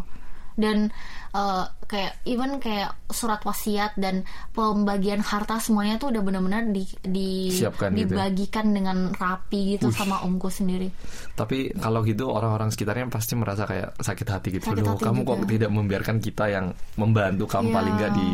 Dan 0.54 0.92
eh, 1.30 1.64
kayak 1.86 2.24
even 2.24 2.56
kayak 2.56 2.96
surat 3.08 3.40
wasiat 3.42 3.92
dan 3.94 4.24
pembagian 4.50 5.20
harta 5.20 5.56
semuanya 5.58 5.96
tuh 5.96 6.08
udah 6.08 6.20
bener-bener 6.20 6.68
di, 6.70 6.84
di 7.02 7.30
Siapkan 7.50 7.92
gitu 7.92 8.12
ya? 8.12 8.28
dibagikan 8.28 8.72
dengan 8.72 9.12
rapi 9.12 9.76
gitu 9.76 9.92
sama 9.92 10.20
omku 10.22 10.48
sendiri. 10.48 10.88
Tapi 11.32 11.72
kalau 11.76 12.00
gitu 12.02 12.28
orang-orang 12.28 12.68
sekitarnya 12.68 13.08
pasti 13.08 13.34
merasa 13.34 13.64
kayak 13.64 13.96
sakit 13.96 14.26
hati 14.28 14.48
gitu. 14.56 14.64
Sakit 14.68 14.84
Loh, 14.84 14.96
hati 14.96 15.04
kamu 15.04 15.20
kok 15.22 15.38
juga. 15.38 15.48
tidak 15.50 15.70
membiarkan 15.70 16.16
kita 16.18 16.44
yang 16.48 16.66
membantu 16.96 17.44
kamu 17.46 17.68
Iya. 17.68 17.74
paling 17.74 17.94
nggak 17.94 18.12
di 18.12 18.28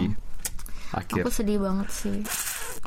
akhir. 0.89 1.23
Aku 1.23 1.31
sedih 1.31 1.59
banget 1.61 1.89
sih. 1.91 2.19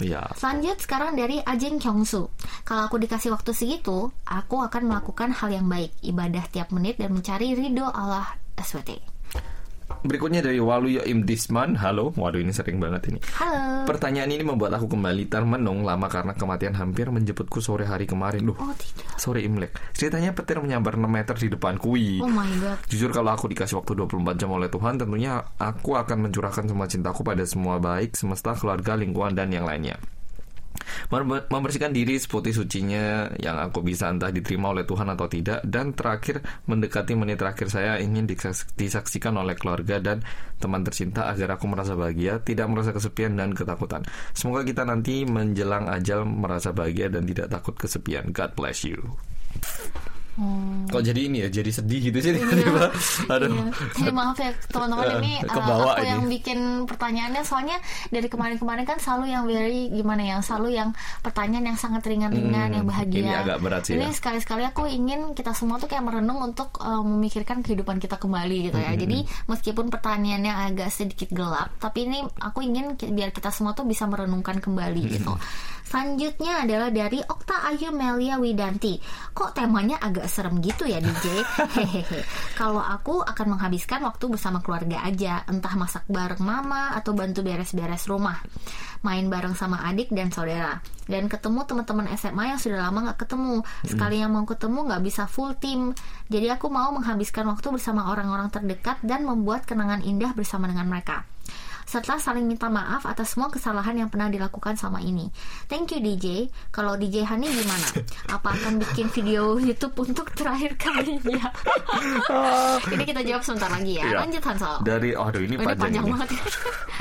Iya. 0.01 0.23
Selanjut 0.33 0.79
sekarang 0.79 1.13
dari 1.13 1.37
Ajeng 1.37 1.77
Kyongsu. 1.77 2.25
Kalau 2.63 2.87
aku 2.87 2.97
dikasih 2.97 3.29
waktu 3.29 3.51
segitu, 3.51 4.09
aku 4.23 4.55
akan 4.57 4.87
melakukan 4.87 5.29
hal 5.29 5.51
yang 5.51 5.67
baik, 5.67 5.91
ibadah 6.01 6.47
tiap 6.47 6.71
menit 6.71 6.97
dan 6.97 7.11
mencari 7.11 7.53
ridho 7.53 7.85
Allah 7.85 8.25
SWT. 8.57 9.10
Berikutnya 10.01 10.39
dari 10.39 10.57
Waluyo 10.63 11.03
Imdisman. 11.03 11.75
Halo. 11.75 12.15
Waduh 12.15 12.39
ini 12.39 12.55
sering 12.55 12.79
banget 12.79 13.11
ini. 13.11 13.19
Halo. 13.35 13.83
Pertanyaan 13.85 14.31
ini 14.31 14.43
membuat 14.47 14.79
aku 14.79 14.87
kembali 14.87 15.27
termenung 15.27 15.83
lama 15.83 16.07
karena 16.07 16.31
kematian 16.31 16.73
hampir 16.79 17.11
menjemputku 17.11 17.59
sore 17.59 17.83
hari 17.83 18.07
kemarin. 18.07 18.47
Loh, 18.47 18.57
Oh 18.59 18.71
tidak. 18.77 19.19
sore 19.19 19.43
Imlek. 19.43 19.75
Ceritanya 19.91 20.31
petir 20.31 20.63
menyambar 20.63 20.95
6 20.95 21.05
meter 21.05 21.35
di 21.35 21.47
depan 21.51 21.75
kui. 21.75 22.23
Oh 22.23 22.31
my 22.31 22.51
god. 22.63 22.77
Jujur 22.87 23.11
kalau 23.11 23.35
aku 23.35 23.51
dikasih 23.51 23.81
waktu 23.81 23.93
24 23.97 24.39
jam 24.39 24.49
oleh 24.53 24.69
Tuhan 24.71 24.95
Tentunya 25.01 25.41
aku 25.59 25.97
akan 25.97 26.29
mencurahkan 26.29 26.65
semua 26.69 26.87
cintaku 26.87 27.21
pada 27.25 27.43
semua 27.43 27.81
baik 27.81 28.13
Semesta, 28.15 28.53
keluarga, 28.53 28.93
lingkungan, 28.95 29.33
dan 29.33 29.49
yang 29.49 29.65
lainnya 29.65 29.97
Membersihkan 31.51 31.91
diri 31.91 32.15
seputih 32.15 32.55
sucinya 32.55 33.27
Yang 33.35 33.57
aku 33.69 33.79
bisa 33.83 34.07
entah 34.07 34.31
diterima 34.31 34.71
oleh 34.71 34.87
Tuhan 34.87 35.11
atau 35.11 35.27
tidak. 35.27 35.59
Dan 35.67 35.91
terakhir 35.91 36.43
mendekati 36.67 37.13
menit 37.15 37.39
terakhir 37.39 37.67
saya 37.67 37.99
Ingin 37.99 38.27
disaks- 38.27 38.71
disaksikan 38.75 39.35
oleh 39.35 39.55
keluarga 39.59 39.99
dan 39.99 40.23
teman 40.57 40.83
tercinta 40.83 41.27
Agar 41.27 41.59
aku 41.59 41.67
merasa 41.67 41.95
bahagia 41.95 42.39
Tidak 42.39 42.67
merasa 42.67 42.95
kesepian 42.95 43.35
dan 43.35 43.51
ketakutan. 43.51 44.03
Semoga 44.31 44.63
kita 44.63 44.87
nanti 44.87 45.27
menjelang 45.27 45.91
ajal 45.91 46.23
merasa 46.23 46.71
bahagia 46.71 47.11
Dan 47.11 47.27
tidak 47.27 47.51
takut 47.51 47.75
kesepian. 47.75 48.31
God 48.31 48.51
bless 48.55 48.83
you 48.87 48.99
Hmm. 50.31 50.87
Kok 50.87 51.03
jadi 51.03 51.21
ini 51.21 51.37
ya, 51.41 51.49
jadi 51.51 51.67
sedih 51.69 51.99
gitu 52.01 52.17
sih 52.17 52.31
tiba-tiba. 52.33 52.87
Aduh. 53.27 53.51
Iya. 53.51 53.63
Jadi 53.93 54.11
maaf 54.11 54.37
ya 54.37 54.49
teman-teman 54.65 55.19
ini 55.19 55.31
uh, 55.37 55.51
Kebawa 55.51 55.91
aku 55.91 55.99
ini. 55.99 56.07
yang 56.07 56.21
bikin 56.25 56.59
pertanyaannya 56.85 57.43
soalnya 57.43 57.77
dari 58.07 58.25
kemarin-kemarin 58.25 58.85
kan 58.85 58.97
selalu 58.97 59.25
yang 59.27 59.43
very 59.43 59.91
gimana 59.91 60.23
ya, 60.23 60.35
selalu 60.39 60.73
yang 60.73 60.89
pertanyaan 61.19 61.65
yang 61.65 61.77
sangat 61.77 62.01
ringan-ringan, 62.01 62.47
Hmm, 62.65 62.77
yang 62.77 62.85
bahagia. 62.85 63.19
ini 63.19 63.31
agak 63.33 63.57
berat 63.59 63.81
sih 63.83 63.93
Ini 63.93 64.07
ya. 64.07 64.11
sekali-sekali 64.13 64.63
aku 64.65 64.83
ingin 64.85 65.19
kita 65.31 65.51
semua 65.51 65.77
tuh 65.77 65.85
kayak 65.85 66.01
merenung 66.01 66.39
untuk 66.39 66.77
uh, 66.77 67.01
memikirkan 67.01 67.59
kehidupan 67.59 67.97
kita 67.97 68.15
kembali 68.15 68.57
gitu 68.67 68.77
Hmm, 68.77 68.87
ya. 68.87 68.91
Jadi 68.95 69.17
meskipun 69.45 69.89
pertanyaannya 69.89 70.53
agak 70.65 70.89
sedikit 70.89 71.27
gelap, 71.29 71.75
tapi 71.75 72.05
ini 72.05 72.23
aku 72.37 72.61
ingin 72.61 72.93
biar 72.95 73.29
kita 73.29 73.49
semua 73.49 73.71
tuh 73.71 73.83
bisa 73.83 74.05
merenungkan 74.05 74.57
kembali 74.57 75.01
Hmm. 75.01 75.11
gitu. 75.11 75.33
Selanjutnya 75.83 76.63
adalah 76.63 76.87
dari 76.87 77.19
Okta 77.19 77.67
Ayu 77.67 77.91
Melia 77.91 78.39
Widanti. 78.39 78.95
Kok 79.29 79.51
temanya 79.51 79.99
agak 79.99 80.20
serem 80.27 80.61
gitu 80.61 80.85
ya 80.85 80.99
DJ? 80.99 81.41
Hehehe. 81.79 82.21
Kalau 82.59 82.83
aku 82.83 83.23
akan 83.23 83.57
menghabiskan 83.57 84.03
waktu 84.03 84.27
bersama 84.29 84.59
keluarga 84.59 85.01
aja, 85.01 85.41
entah 85.47 85.73
masak 85.79 86.03
bareng 86.11 86.43
mama 86.43 86.93
atau 86.93 87.15
bantu 87.15 87.41
beres-beres 87.41 88.05
rumah, 88.05 88.43
main 89.01 89.25
bareng 89.31 89.55
sama 89.55 89.81
adik 89.87 90.11
dan 90.11 90.29
saudara, 90.29 90.83
dan 91.07 91.31
ketemu 91.31 91.63
teman-teman 91.65 92.11
SMA 92.19 92.53
yang 92.53 92.59
sudah 92.59 92.91
lama 92.91 93.09
nggak 93.09 93.19
ketemu. 93.23 93.63
Sekali 93.87 94.21
yang 94.21 94.35
mau 94.35 94.43
ketemu 94.43 94.79
nggak 94.91 95.01
bisa 95.07 95.23
full 95.25 95.55
team. 95.57 95.95
Jadi 96.27 96.51
aku 96.51 96.67
mau 96.67 96.91
menghabiskan 96.91 97.47
waktu 97.47 97.71
bersama 97.71 98.11
orang-orang 98.11 98.51
terdekat 98.51 98.99
dan 99.01 99.23
membuat 99.23 99.63
kenangan 99.63 100.03
indah 100.03 100.35
bersama 100.35 100.67
dengan 100.67 100.91
mereka 100.91 101.30
serta 101.91 102.15
saling 102.15 102.47
minta 102.47 102.71
maaf 102.71 103.03
atas 103.03 103.35
semua 103.35 103.51
kesalahan 103.51 103.91
yang 103.99 104.07
pernah 104.07 104.31
dilakukan 104.31 104.79
selama 104.79 105.03
ini. 105.03 105.27
Thank 105.67 105.91
you 105.91 105.99
DJ. 105.99 106.47
Kalau 106.71 106.95
DJ 106.95 107.27
Hani 107.27 107.51
gimana? 107.51 107.87
Apa 108.31 108.55
akan 108.55 108.79
bikin 108.79 109.11
video 109.11 109.59
YouTube 109.59 109.91
untuk 109.99 110.31
terakhir 110.31 110.79
kalinya? 110.79 111.51
ini 112.95 113.03
kita 113.03 113.21
jawab 113.27 113.43
sebentar 113.43 113.67
lagi 113.67 113.99
ya. 113.99 114.07
Iya. 114.07 114.17
Lanjut 114.23 114.43
Hansel. 114.47 114.75
Dari 114.87 115.11
aduh 115.11 115.43
ini 115.43 115.55
Oh, 115.59 115.67
ini 115.67 115.67
panjang, 115.67 115.83
panjang 115.83 116.05
ini. 116.07 116.11
banget. 116.15 116.29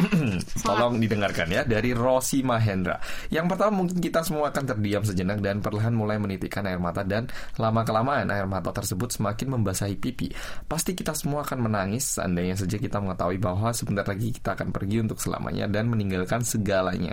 Tolong 0.66 0.94
didengarkan 0.98 1.48
ya 1.54 1.62
dari 1.62 1.90
Rosi 1.94 2.42
Mahendra. 2.42 2.98
Yang 3.30 3.46
pertama 3.54 3.72
mungkin 3.84 4.02
kita 4.02 4.26
semua 4.26 4.50
akan 4.50 4.64
terdiam 4.74 5.06
sejenak 5.06 5.38
dan 5.38 5.62
perlahan 5.62 5.94
mulai 5.94 6.18
menitikkan 6.18 6.66
air 6.66 6.82
mata 6.82 7.06
dan 7.06 7.30
lama 7.62 7.86
kelamaan 7.86 8.26
air 8.26 8.50
mata 8.50 8.74
tersebut 8.74 9.14
semakin 9.14 9.54
membasahi 9.54 9.96
pipi. 10.02 10.34
Pasti 10.66 10.98
kita 10.98 11.14
semua 11.14 11.46
akan 11.46 11.70
menangis 11.70 12.18
seandainya 12.18 12.58
saja 12.58 12.74
kita 12.74 12.98
mengetahui 12.98 13.38
bahwa 13.38 13.70
sebentar 13.70 14.02
lagi 14.02 14.34
kita 14.34 14.58
akan 14.58 14.74
pergi 14.80 15.04
untuk 15.04 15.20
selamanya 15.20 15.68
dan 15.68 15.92
meninggalkan 15.92 16.40
segalanya. 16.40 17.12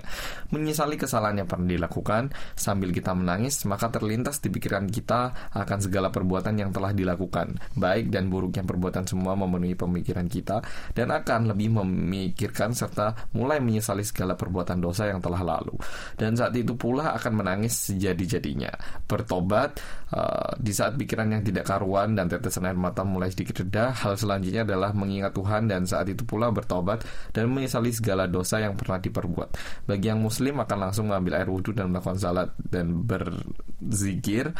Menyesali 0.55 0.95
kesalahan 0.95 1.43
yang 1.43 1.49
pernah 1.51 1.67
dilakukan 1.67 2.31
sambil 2.55 2.95
kita 2.95 3.11
menangis 3.11 3.67
maka 3.67 3.91
terlintas 3.91 4.39
di 4.39 4.47
pikiran 4.47 4.87
kita 4.87 5.51
akan 5.51 5.79
segala 5.83 6.07
perbuatan 6.07 6.55
yang 6.55 6.71
telah 6.71 6.95
dilakukan, 6.95 7.59
baik 7.75 8.07
dan 8.07 8.31
buruknya 8.31 8.63
perbuatan 8.63 9.03
semua 9.03 9.35
memenuhi 9.35 9.75
pemikiran 9.75 10.31
kita 10.31 10.63
dan 10.95 11.11
akan 11.11 11.51
lebih 11.51 11.75
memikirkan 11.83 12.71
serta 12.71 13.35
mulai 13.35 13.59
menyesali 13.59 14.07
segala 14.07 14.39
perbuatan 14.39 14.79
dosa 14.79 15.11
yang 15.11 15.19
telah 15.19 15.43
lalu. 15.43 15.75
Dan 16.15 16.39
saat 16.39 16.55
itu 16.55 16.77
pula 16.79 17.11
akan 17.17 17.43
menangis 17.43 17.91
sejadi-jadinya. 17.91 18.71
Bertobat 19.03 19.81
eh, 20.13 20.51
di 20.61 20.71
saat 20.71 20.95
pikiran 20.95 21.27
yang 21.35 21.43
tidak 21.43 21.67
karuan 21.67 22.15
dan 22.15 22.31
tetesan 22.31 22.69
air 22.69 22.77
mata 22.77 23.03
mulai 23.03 23.33
sedikit 23.33 23.65
reda, 23.65 23.91
hal 23.91 24.15
selanjutnya 24.15 24.63
adalah 24.63 24.93
mengingat 24.93 25.33
Tuhan 25.33 25.67
dan 25.67 25.83
saat 25.83 26.07
itu 26.07 26.23
pula 26.23 26.53
bertobat 26.53 27.03
dan 27.33 27.49
menyesali 27.57 27.89
segala 27.89 28.29
dosa 28.29 28.61
yang 28.61 28.77
pernah 28.77 29.01
diperbuat. 29.01 29.49
Bagi 29.89 30.13
yang 30.13 30.21
muslim 30.21 30.61
akan 30.61 30.77
langsung 30.77 31.09
mengambil 31.09 31.41
air 31.41 31.49
wudhu 31.49 31.73
dan 31.73 31.89
melakukan 31.89 32.21
salat 32.21 32.53
dan 32.61 33.01
berzikir, 33.01 34.53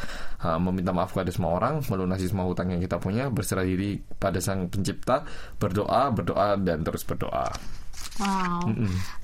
meminta 0.58 0.90
maaf 0.90 1.14
kepada 1.14 1.30
semua 1.30 1.62
orang, 1.62 1.86
melunasi 1.86 2.26
semua 2.26 2.50
hutang 2.50 2.74
yang 2.74 2.82
kita 2.82 2.98
punya, 2.98 3.30
berserah 3.30 3.64
diri 3.64 4.02
pada 4.18 4.42
sang 4.42 4.66
pencipta, 4.68 5.22
berdoa, 5.62 6.10
berdoa 6.10 6.58
dan 6.58 6.82
terus 6.82 7.06
berdoa. 7.06 7.54
Wow. 8.18 8.74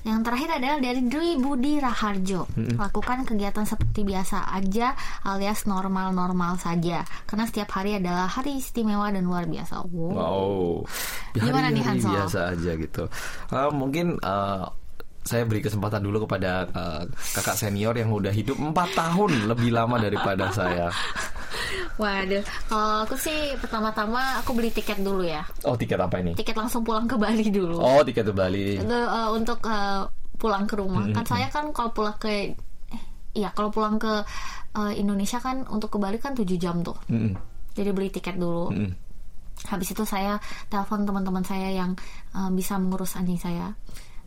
Yang 0.06 0.18
terakhir 0.22 0.50
adalah 0.62 0.78
dari 0.78 1.02
Dwi 1.02 1.30
Budi 1.42 1.82
Raharjo. 1.82 2.46
Lakukan 2.78 3.26
kegiatan 3.26 3.66
seperti 3.66 4.06
biasa 4.06 4.54
aja 4.54 4.94
alias 5.26 5.66
normal-normal 5.66 6.62
saja. 6.62 7.02
Karena 7.26 7.44
setiap 7.50 7.74
hari 7.74 7.98
adalah 7.98 8.30
hari 8.30 8.62
istimewa 8.62 9.10
dan 9.10 9.26
luar 9.26 9.50
biasa. 9.50 9.82
Wow. 9.90 10.12
Wow. 10.14 10.62
Gimana 11.34 11.74
nih, 11.74 11.82
Hari-hari 11.82 12.06
Hansol? 12.06 12.14
Biasa 12.14 12.38
aja 12.54 12.70
gitu. 12.78 13.04
Uh, 13.50 13.70
mungkin 13.74 14.06
uh, 14.22 14.70
saya 15.24 15.48
beri 15.48 15.64
kesempatan 15.64 16.04
dulu 16.04 16.28
kepada 16.28 16.68
uh, 16.68 17.02
kakak 17.32 17.56
senior 17.56 17.96
yang 17.96 18.12
udah 18.12 18.28
hidup 18.28 18.60
4 18.60 18.76
tahun 18.92 19.48
lebih 19.48 19.72
lama 19.72 19.96
daripada 19.96 20.52
saya. 20.52 20.92
Waduh, 21.96 22.42
kalau 22.68 23.06
aku 23.08 23.14
sih 23.16 23.54
pertama-tama 23.56 24.42
aku 24.42 24.52
beli 24.52 24.68
tiket 24.68 25.00
dulu 25.00 25.24
ya. 25.24 25.46
Oh, 25.64 25.78
tiket 25.78 25.96
apa 25.96 26.20
ini? 26.20 26.36
Tiket 26.36 26.58
langsung 26.58 26.82
pulang 26.82 27.06
ke 27.06 27.16
Bali 27.16 27.48
dulu. 27.48 27.78
Oh, 27.78 28.02
tiket 28.02 28.28
ke 28.28 28.34
Bali. 28.34 28.82
Itu, 28.82 28.90
eh, 28.90 29.28
untuk 29.30 29.62
eh, 29.64 30.02
pulang 30.36 30.66
ke 30.66 30.74
rumah. 30.74 31.06
Kan 31.14 31.24
saya 31.24 31.46
kan 31.48 31.70
kalau 31.70 31.94
pulang 31.94 32.18
ke 32.18 32.28
eh, 32.28 32.52
iya, 33.32 33.54
kalau 33.54 33.70
pulang 33.70 33.96
ke 33.96 34.26
eh, 34.74 34.92
Indonesia 34.98 35.38
kan 35.38 35.62
untuk 35.70 35.94
ke 35.94 35.98
Bali 36.02 36.18
kan 36.18 36.34
7 36.34 36.44
jam 36.58 36.82
tuh. 36.82 36.98
Mm-mm. 37.08 37.32
Jadi 37.78 37.90
beli 37.94 38.10
tiket 38.10 38.36
dulu. 38.36 38.74
Mm-mm. 38.74 38.92
Habis 39.70 39.94
itu 39.94 40.02
saya 40.02 40.36
telepon 40.68 41.06
teman-teman 41.06 41.46
saya 41.46 41.70
yang 41.70 41.94
uh, 42.34 42.50
bisa 42.52 42.74
mengurus 42.76 43.14
anjing 43.16 43.38
saya. 43.38 43.72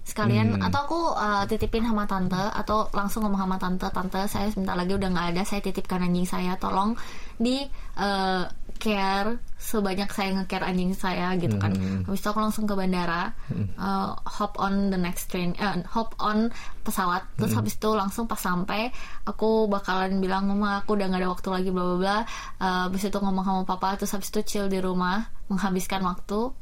Sekalian 0.07 0.63
atau 0.63 0.87
aku 0.87 1.01
uh, 1.19 1.43
titipin 1.51 1.83
sama 1.83 2.07
tante 2.07 2.39
atau 2.39 2.87
langsung 2.95 3.27
ngomong 3.27 3.43
sama 3.43 3.57
tante, 3.59 3.87
tante 3.91 4.23
saya 4.31 4.47
sebentar 4.47 4.79
lagi 4.79 4.95
udah 4.95 5.09
nggak 5.11 5.27
ada, 5.35 5.43
saya 5.43 5.59
titipkan 5.59 5.99
anjing 5.99 6.23
saya, 6.23 6.55
tolong 6.55 6.95
di 7.35 7.67
uh, 7.99 8.47
care 8.79 9.35
sebanyak 9.59 10.07
saya 10.07 10.31
nge-care 10.39 10.63
anjing 10.63 10.95
saya 10.95 11.35
gitu 11.35 11.59
kan. 11.59 11.75
Habis 12.07 12.23
itu 12.23 12.27
aku 12.31 12.39
langsung 12.39 12.63
ke 12.63 12.79
bandara, 12.79 13.35
uh, 13.75 14.15
hop 14.23 14.55
on 14.63 14.95
the 14.95 14.99
next 15.01 15.27
train, 15.27 15.51
eh, 15.59 15.83
hop 15.91 16.15
on 16.23 16.55
pesawat. 16.87 17.27
Terus 17.35 17.51
habis 17.59 17.75
itu 17.75 17.91
langsung 17.91 18.31
pas 18.31 18.39
sampai 18.39 18.87
aku 19.27 19.67
bakalan 19.67 20.23
bilang 20.23 20.47
mama 20.47 20.87
aku 20.87 20.95
udah 20.95 21.11
nggak 21.11 21.19
ada 21.19 21.29
waktu 21.35 21.49
lagi 21.51 21.69
bla 21.75 21.83
bla 21.83 21.97
bla. 21.99 22.17
Uh, 22.63 22.87
habis 22.87 23.03
itu 23.03 23.17
ngomong 23.19 23.43
sama 23.43 23.61
papa, 23.67 23.99
terus 23.99 24.15
habis 24.15 24.31
itu 24.31 24.39
chill 24.47 24.71
di 24.71 24.79
rumah, 24.79 25.27
menghabiskan 25.51 25.99
waktu 26.07 26.55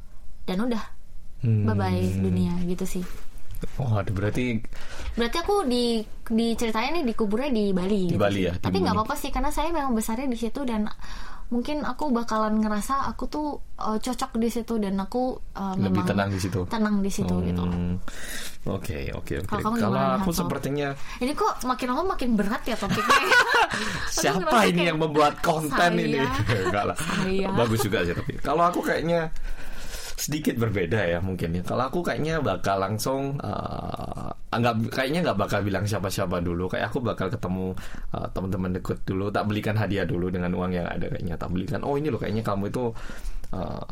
dan 0.49 0.65
udah 0.65 0.95
Hmm. 1.45 1.62
bye 1.67 1.77
bye 1.77 2.01
dunia 2.25 2.58
gitu 2.65 2.89
sih. 2.89 3.05
Oh, 3.82 4.00
aduh, 4.00 4.13
berarti 4.15 4.60
Berarti 5.15 5.38
aku 5.39 5.63
di 5.68 6.04
diceritain 6.26 6.91
nih 7.00 7.04
dikuburnya 7.08 7.52
di 7.52 7.65
Bali. 7.72 8.12
Di 8.12 8.15
gitu 8.15 8.20
Bali 8.20 8.41
ya, 8.48 8.54
di 8.56 8.63
Tapi 8.63 8.78
nggak 8.84 8.96
apa-apa 8.96 9.15
sih 9.15 9.30
karena 9.32 9.52
saya 9.54 9.72
memang 9.72 9.96
besarnya 9.96 10.28
di 10.28 10.38
situ 10.39 10.62
dan 10.68 10.89
mungkin 11.46 11.86
aku 11.86 12.10
bakalan 12.10 12.58
ngerasa 12.58 13.06
aku 13.06 13.30
tuh 13.30 13.48
uh, 13.78 14.02
cocok 14.02 14.41
di 14.41 14.50
situ 14.50 14.82
dan 14.82 14.98
aku 14.98 15.38
uh, 15.54 15.78
lebih 15.78 16.02
memang 16.02 16.08
tenang 16.10 16.30
di 16.34 16.39
situ. 16.41 16.65
tenang 16.65 17.06
di 17.06 17.12
situ 17.13 17.36
gitu. 17.46 17.63
Hmm. 17.63 18.02
Oke, 18.65 19.13
oke, 19.13 19.46
oke. 19.46 19.62
Kalau 19.62 20.02
aku 20.18 20.34
sepertinya 20.34 20.89
Ini 21.22 21.38
kok 21.38 21.62
makin 21.70 21.88
lama 21.94 22.18
makin 22.18 22.34
berat 22.34 22.65
ya 22.65 22.74
topiknya. 22.74 23.22
siapa 24.10 24.58
ini 24.65 24.82
kayak, 24.82 24.89
yang 24.89 24.98
membuat 24.98 25.38
konten 25.46 25.78
saya. 25.78 25.94
ini? 25.94 26.18
Enggak 26.65 26.84
lah. 26.89 26.98
Saya. 26.98 27.50
Bagus 27.54 27.80
juga 27.86 28.02
sih 28.02 28.18
tapi. 28.18 28.34
Kalau 28.41 28.65
aku 28.65 28.82
kayaknya 28.82 29.30
sedikit 30.15 30.56
berbeda 30.56 30.99
ya 31.04 31.19
mungkin 31.19 31.60
ya. 31.60 31.63
Kalau 31.63 31.91
aku 31.91 31.99
kayaknya 31.99 32.39
bakal 32.39 32.80
langsung 32.80 33.36
uh, 33.43 34.32
anggap 34.51 34.75
kayaknya 34.88 35.28
nggak 35.28 35.39
bakal 35.39 35.60
bilang 35.62 35.84
siapa-siapa 35.84 36.39
dulu. 36.39 36.71
Kayak 36.71 36.95
aku 36.95 37.04
bakal 37.04 37.28
ketemu 37.28 37.75
uh, 38.15 38.28
teman-teman 38.32 38.80
deket 38.80 39.04
dulu, 39.04 39.28
tak 39.30 39.43
belikan 39.45 39.75
hadiah 39.75 40.08
dulu 40.08 40.32
dengan 40.32 40.56
uang 40.56 40.71
yang 40.71 40.88
ada 40.88 41.12
kayaknya. 41.12 41.36
Tak 41.36 41.51
belikan. 41.51 41.84
Oh 41.84 41.99
ini 41.99 42.08
loh 42.08 42.19
kayaknya 42.19 42.43
kamu 42.47 42.71
itu 42.71 42.95
uh, 43.51 43.86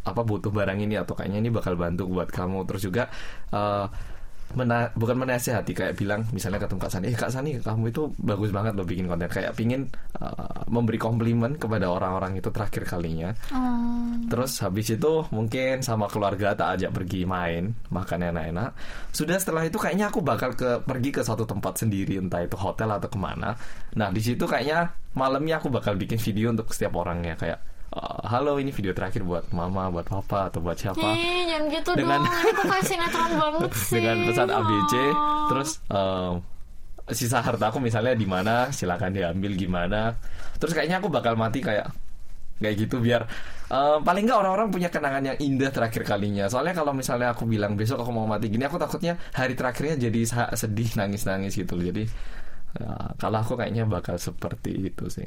apa 0.00 0.20
butuh 0.24 0.48
barang 0.48 0.80
ini 0.80 0.96
atau 0.96 1.12
kayaknya 1.12 1.44
ini 1.44 1.50
bakal 1.52 1.76
bantu 1.76 2.08
buat 2.08 2.32
kamu. 2.32 2.64
Terus 2.64 2.82
juga 2.88 3.04
uh, 3.52 3.84
mena- 4.58 4.90
bukan 4.98 5.16
menasehati 5.22 5.72
kayak 5.72 5.94
bilang 5.94 6.26
misalnya 6.34 6.58
ketemu 6.58 6.80
Kak 6.82 6.90
Sani, 6.90 7.04
eh 7.10 7.16
Kak 7.16 7.30
Sani 7.30 7.50
kamu 7.62 7.94
itu 7.94 8.02
bagus 8.18 8.50
banget 8.50 8.74
lo 8.74 8.82
bikin 8.82 9.06
konten 9.06 9.30
kayak 9.30 9.54
pingin 9.54 9.86
uh, 10.18 10.66
memberi 10.66 10.98
komplimen 10.98 11.54
kepada 11.54 11.86
orang-orang 11.86 12.38
itu 12.38 12.50
terakhir 12.50 12.82
kalinya. 12.86 13.30
Hmm, 13.54 14.26
Terus 14.26 14.58
habis 14.62 14.90
itu 14.90 15.12
mungkin 15.30 15.86
sama 15.86 16.10
keluarga 16.10 16.54
tak 16.58 16.80
ajak 16.80 16.90
pergi 16.90 17.22
main, 17.24 17.70
makan 17.94 18.34
enak-enak. 18.34 18.70
Sudah 19.14 19.38
setelah 19.38 19.66
itu 19.66 19.78
kayaknya 19.78 20.10
aku 20.10 20.20
bakal 20.20 20.58
ke 20.58 20.82
pergi 20.82 21.10
ke 21.14 21.22
suatu 21.22 21.46
tempat 21.46 21.86
sendiri, 21.86 22.18
entah 22.18 22.42
itu 22.42 22.58
hotel 22.58 22.90
atau 22.90 23.06
ke 23.06 23.18
mana. 23.18 23.54
Nah 23.94 24.08
di 24.10 24.18
situ 24.18 24.44
kayaknya 24.50 24.90
malamnya 25.14 25.58
aku 25.58 25.70
bakal 25.70 25.94
bikin 25.94 26.18
video 26.18 26.50
untuk 26.50 26.70
setiap 26.70 26.98
orangnya 26.98 27.34
kayak 27.34 27.69
"Eh, 27.90 27.98
halo 28.24 28.54
ini 28.56 28.70
video 28.70 28.94
terakhir 28.94 29.26
buat 29.26 29.50
mama, 29.50 29.90
buat 29.90 30.06
papa 30.06 30.46
atau 30.46 30.62
buat 30.62 30.78
siapa 30.78 31.02
Ih, 31.10 31.50
jangan 31.50 31.66
gitu 31.68 31.90
Dengan- 31.98 32.22
dong. 32.22 32.30
Ini 32.30 32.62
kayak 32.62 32.84
sinetron 32.86 33.30
banget 33.34 33.70
sih. 33.82 33.94
dengan 33.98 34.16
pesan 34.24 34.48
ABC 34.48 34.92
Oh. 34.94 35.46
terus 35.50 35.70
em, 35.90 36.32
sisa 37.10 37.42
harta 37.42 37.66
aku 37.66 37.82
misalnya 37.82 38.14
di 38.14 38.22
mana 38.24 38.70
silakan 38.70 39.10
diambil 39.10 39.58
gimana 39.58 40.14
terus 40.56 40.70
kayaknya 40.70 41.02
aku 41.02 41.10
bakal 41.10 41.34
mati 41.34 41.58
kayak 41.58 41.90
kayak 42.62 42.76
gitu 42.78 43.02
biar 43.02 43.26
em, 43.66 43.98
paling 44.00 44.22
nggak 44.22 44.38
orang-orang 44.38 44.70
punya 44.70 44.86
kenangan 44.86 45.26
yang 45.26 45.38
indah 45.42 45.74
terakhir 45.74 46.06
kalinya 46.06 46.46
soalnya 46.46 46.78
kalau 46.78 46.94
misalnya 46.94 47.34
aku 47.34 47.42
bilang 47.42 47.74
besok 47.74 47.98
aku 47.98 48.14
mau 48.14 48.22
mati 48.22 48.46
gini 48.46 48.62
aku 48.62 48.78
takutnya 48.78 49.18
hari 49.34 49.58
terakhirnya 49.58 49.98
jadi 49.98 50.20
sedih 50.54 50.94
nangis-nangis 50.94 51.58
gitu 51.58 51.74
loh. 51.74 51.90
jadi 51.90 52.06
ya, 52.78 52.90
kalau 53.18 53.42
aku 53.42 53.58
kayaknya 53.58 53.82
bakal 53.82 54.14
seperti 54.14 54.86
itu 54.86 55.10
sih 55.10 55.26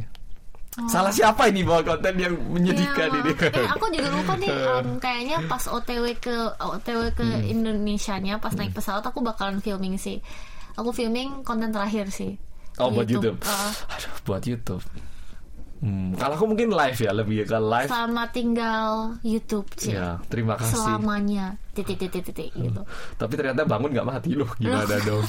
salah 0.84 1.10
siapa 1.10 1.48
ini 1.48 1.62
bawa 1.62 1.82
konten 1.82 2.18
yang 2.18 2.34
menyedihkan 2.50 3.08
Oh. 3.08 3.18
Iya. 3.20 3.22
ini 3.24 3.32
Eh, 3.54 3.68
aku 3.70 3.86
juga 3.90 4.10
lupa 4.10 4.34
nih 4.36 4.50
em, 4.50 4.88
kayaknya 5.04 5.38
pas 5.46 5.64
OTW 5.64 6.06
ke 6.18 6.34
OTW 6.56 7.02
ke 7.12 7.22
Hmm. 7.24 7.46
Indonesia-nya 7.46 8.38
pas 8.38 8.52
naik 8.52 8.72
pesawat 8.72 9.02
aku 9.02 9.22
bakalan 9.22 9.60
filming 9.60 9.96
sih. 9.96 10.18
Aku 10.74 10.90
filming 10.90 11.44
konten 11.44 11.70
terakhir 11.70 12.10
sih. 12.10 12.42
Oh 12.78 12.90
buat 12.90 13.06
YouTube. 13.06 13.38
Uh, 13.40 13.70
Aduh, 13.88 14.14
buat 14.24 14.42
YouTube. 14.42 14.82
Hmm, 15.78 16.16
kalau 16.16 16.34
aku 16.34 16.46
mungkin 16.48 16.72
live 16.72 16.96
ya, 16.98 17.12
lebih 17.12 17.44
ke 17.44 17.54
live. 17.54 17.92
selama 17.92 18.24
tinggal 18.32 18.90
YouTube 19.20 19.68
sih. 19.76 19.92
Ya, 19.92 20.18
terima 20.26 20.56
kasih. 20.56 20.80
Selamanya 20.80 21.60
titik 21.74 21.98
titik 21.98 22.22
titik 22.24 22.50
gitu. 22.54 22.82
Tapi 23.18 23.34
ternyata 23.34 23.66
bangun 23.66 23.90
nggak 23.92 24.06
mati 24.06 24.32
loh, 24.34 24.50
gimana 24.56 24.94
dong? 25.02 25.26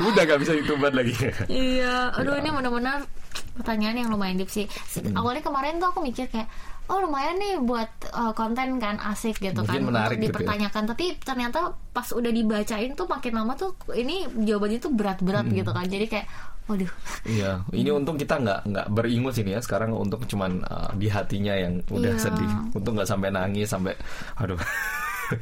Udah 0.00 0.22
nggak 0.24 0.40
bisa 0.40 0.52
youtuber 0.52 0.88
lagi. 0.90 1.12
Iya, 1.46 2.10
aduh 2.12 2.34
ini 2.34 2.48
benar-benar 2.48 3.04
pertanyaan 3.52 3.96
yang 3.98 4.08
lumayan 4.08 4.40
deep 4.40 4.48
sih. 4.48 4.64
Hmm. 4.96 5.12
Awalnya 5.14 5.44
kemarin 5.44 5.76
tuh 5.76 5.88
aku 5.88 6.00
mikir 6.00 6.24
kayak, 6.26 6.48
oh 6.88 6.98
lumayan 6.98 7.36
nih 7.36 7.60
buat 7.60 7.88
uh, 8.10 8.32
konten 8.32 8.80
kan 8.80 8.96
asik 9.04 9.36
gitu 9.38 9.60
Mungkin 9.60 9.84
kan 9.84 9.88
menarik 9.92 10.16
gitu 10.16 10.24
ya. 10.24 10.28
dipertanyakan. 10.32 10.82
Tapi 10.88 11.04
ternyata 11.20 11.58
pas 11.92 12.08
udah 12.08 12.32
dibacain 12.32 12.92
tuh 12.92 13.04
makin 13.04 13.32
lama 13.36 13.52
tuh 13.52 13.76
ini 13.92 14.24
jawabannya 14.48 14.80
tuh 14.80 14.92
berat-berat 14.92 15.44
Hmm. 15.44 15.56
gitu 15.60 15.70
kan. 15.70 15.84
Jadi 15.84 16.06
kayak, 16.08 16.26
waduh, 16.64 16.88
Iya, 17.28 17.60
ini 17.70 17.92
untung 17.92 18.16
kita 18.16 18.40
nggak 18.40 18.60
nggak 18.64 18.86
beringus 18.88 19.36
ini 19.36 19.52
ya. 19.52 19.60
Sekarang 19.60 19.92
untuk 19.92 20.24
cuman 20.24 20.64
uh, 20.64 20.88
di 20.96 21.12
hatinya 21.12 21.52
yang 21.52 21.84
udah 21.92 22.16
Iya. 22.16 22.20
sedih. 22.24 22.48
Untung 22.72 22.96
nggak 22.96 23.08
sampai 23.08 23.28
nangis 23.28 23.68
sampai, 23.68 23.92
aduh. 24.40 24.56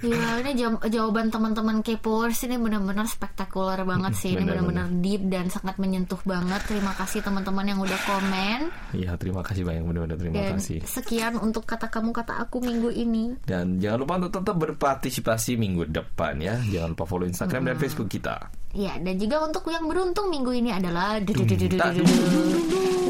Iya, 0.01 0.41
ini 0.41 0.53
jaw- 0.55 0.83
jawaban 0.83 1.29
teman-teman 1.29 1.81
K-popers 1.81 2.43
ini 2.43 2.57
benar-benar 2.57 3.05
spektakuler 3.05 3.83
banget 3.83 4.13
sih. 4.15 4.33
Ini 4.33 4.45
Benar-benar. 4.45 4.87
deep 5.01 5.23
dan 5.27 5.49
sangat 5.49 5.77
menyentuh 5.77 6.21
banget. 6.23 6.63
Terima 6.65 6.93
kasih 6.93 7.21
teman-teman 7.21 7.65
yang 7.65 7.79
udah 7.79 8.01
komen. 8.05 8.61
Iya, 8.93 9.17
terima 9.17 9.41
kasih 9.41 9.63
banyak 9.63 9.83
benar-benar 9.83 10.17
terima 10.17 10.35
Dan 10.37 10.57
kasih. 10.57 10.79
sekian 10.83 11.35
untuk 11.37 11.65
kata 11.65 11.89
kamu 11.89 12.11
kata 12.13 12.39
aku 12.39 12.59
minggu 12.59 12.91
ini. 12.91 13.39
Dan 13.43 13.79
jangan 13.79 13.99
lupa 14.01 14.15
untuk 14.19 14.33
tetap 14.37 14.57
berpartisipasi 14.57 15.57
minggu 15.57 15.87
depan 15.87 16.39
ya. 16.39 16.59
Jangan 16.61 16.93
lupa 16.93 17.05
follow 17.05 17.25
Instagram 17.25 17.63
dan 17.65 17.77
Facebook 17.77 18.09
kita. 18.09 18.37
Ya, 18.71 18.95
dan 19.03 19.19
juga 19.19 19.43
untuk 19.43 19.67
yang 19.67 19.91
beruntung 19.91 20.31
minggu 20.31 20.55
ini 20.55 20.71
adalah 20.71 21.19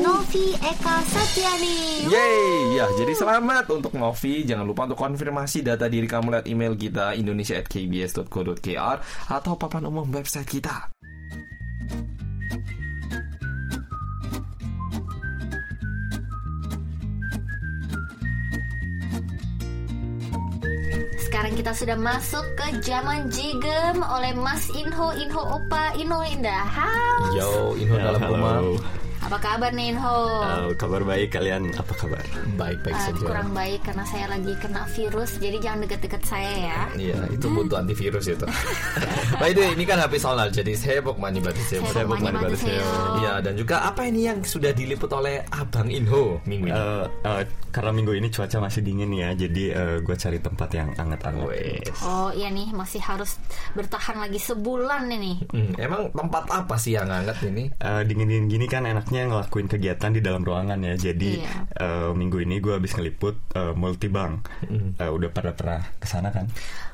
Novi 0.00 0.56
Eka 0.56 0.96
Satyani. 1.04 2.08
Yeay, 2.08 2.80
ya 2.80 2.88
jadi 2.96 3.12
selamat 3.12 3.68
untuk 3.68 3.92
Novi. 3.92 4.48
Jangan 4.48 4.64
lupa 4.64 4.88
untuk 4.88 4.96
konfirmasi 4.96 5.60
data 5.60 5.84
diri 5.92 6.08
kamu 6.08 6.32
lewat 6.32 6.46
email 6.48 6.72
kita 6.72 7.12
indonesia@kbs.co.kr 7.12 8.96
atau 9.28 9.52
papan 9.60 9.84
umum 9.84 10.08
website 10.08 10.48
kita. 10.48 10.88
Kita 21.60 21.76
sudah 21.76 21.98
masuk 22.00 22.56
ke 22.56 22.80
zaman 22.80 23.28
jigem 23.28 24.00
oleh 24.00 24.32
Mas 24.32 24.64
Inho 24.72 25.12
Inho 25.12 25.60
Opa 25.60 25.92
Inho 25.92 26.24
Indah. 26.24 26.64
House. 26.64 27.36
Yo, 27.36 27.76
info 27.76 28.00
dalam 28.00 28.16
rumah. 28.16 28.64
Apa 29.30 29.38
kabar 29.46 29.70
nih 29.70 29.94
Inho? 29.94 30.42
Uh, 30.42 30.74
kabar 30.74 31.06
baik 31.06 31.30
kalian 31.30 31.70
apa 31.78 31.94
kabar? 31.94 32.18
Baik-baik 32.58 32.98
Uh, 32.98 33.04
saja. 33.14 33.22
kurang 33.30 33.54
baik 33.54 33.78
karena 33.86 34.02
saya 34.02 34.26
lagi 34.26 34.58
kena 34.58 34.82
virus, 34.90 35.38
jadi 35.38 35.56
jangan 35.62 35.86
deket-deket 35.86 36.22
saya 36.26 36.50
ya. 36.50 36.80
Iya, 36.98 37.18
itu 37.30 37.46
butuh 37.46 37.78
antivirus 37.78 38.26
itu. 38.26 38.42
By 39.38 39.54
the 39.54 39.62
way, 39.62 39.78
ini 39.78 39.86
kan 39.86 40.02
HP 40.02 40.18
solar, 40.18 40.50
jadi 40.50 40.74
sibuk 40.74 41.14
mani 41.22 41.38
batu 41.38 41.62
sibuk. 41.62 41.94
Mani 42.10 42.58
sibuk. 42.58 43.22
Iya, 43.22 43.38
dan 43.38 43.54
juga 43.54 43.86
apa 43.86 44.02
ini 44.10 44.26
yang 44.26 44.42
sudah 44.42 44.74
diliput 44.74 45.14
oleh 45.14 45.46
Abang 45.54 45.86
Inho 45.86 46.42
minggu 46.42 46.66
ini? 46.66 46.74
Uh, 46.74 47.06
uh, 47.22 47.46
karena 47.70 47.94
minggu 47.94 48.10
ini 48.18 48.34
cuaca 48.34 48.58
masih 48.58 48.82
dingin 48.82 49.14
ya, 49.14 49.30
jadi 49.38 49.64
uh, 49.78 49.96
gue 50.02 50.16
cari 50.18 50.42
tempat 50.42 50.74
yang 50.74 50.90
hangat-hangat. 50.98 51.46
Wes. 51.46 52.02
Oh 52.02 52.34
iya 52.34 52.50
nih 52.50 52.74
masih 52.74 52.98
harus 52.98 53.38
bertahan 53.78 54.18
lagi 54.18 54.42
sebulan 54.42 55.06
ini. 55.06 55.38
Hmm, 55.54 55.78
emang 55.78 56.10
tempat 56.10 56.50
apa 56.50 56.74
sih 56.74 56.98
yang 56.98 57.06
hangat 57.06 57.38
ini? 57.46 57.70
Uh, 57.78 58.02
dingin-dingin 58.02 58.50
gini 58.50 58.66
kan 58.66 58.82
enaknya 58.90 59.19
ngelakuin 59.28 59.68
kegiatan 59.68 60.10
di 60.14 60.20
dalam 60.24 60.40
ruangan 60.46 60.78
ya. 60.80 60.94
Jadi 60.96 61.42
Iya. 61.42 61.52
uh, 61.80 62.10
minggu 62.16 62.40
ini 62.40 62.62
gue 62.62 62.72
habis 62.76 62.96
ngeliput 62.96 63.36
uh, 63.58 63.74
multibank. 63.76 64.48
Uh, 64.96 65.10
udah 65.12 65.28
pada 65.34 65.52
pernah 65.52 65.80
ke 65.98 66.06
sana 66.08 66.32
kan? 66.32 66.48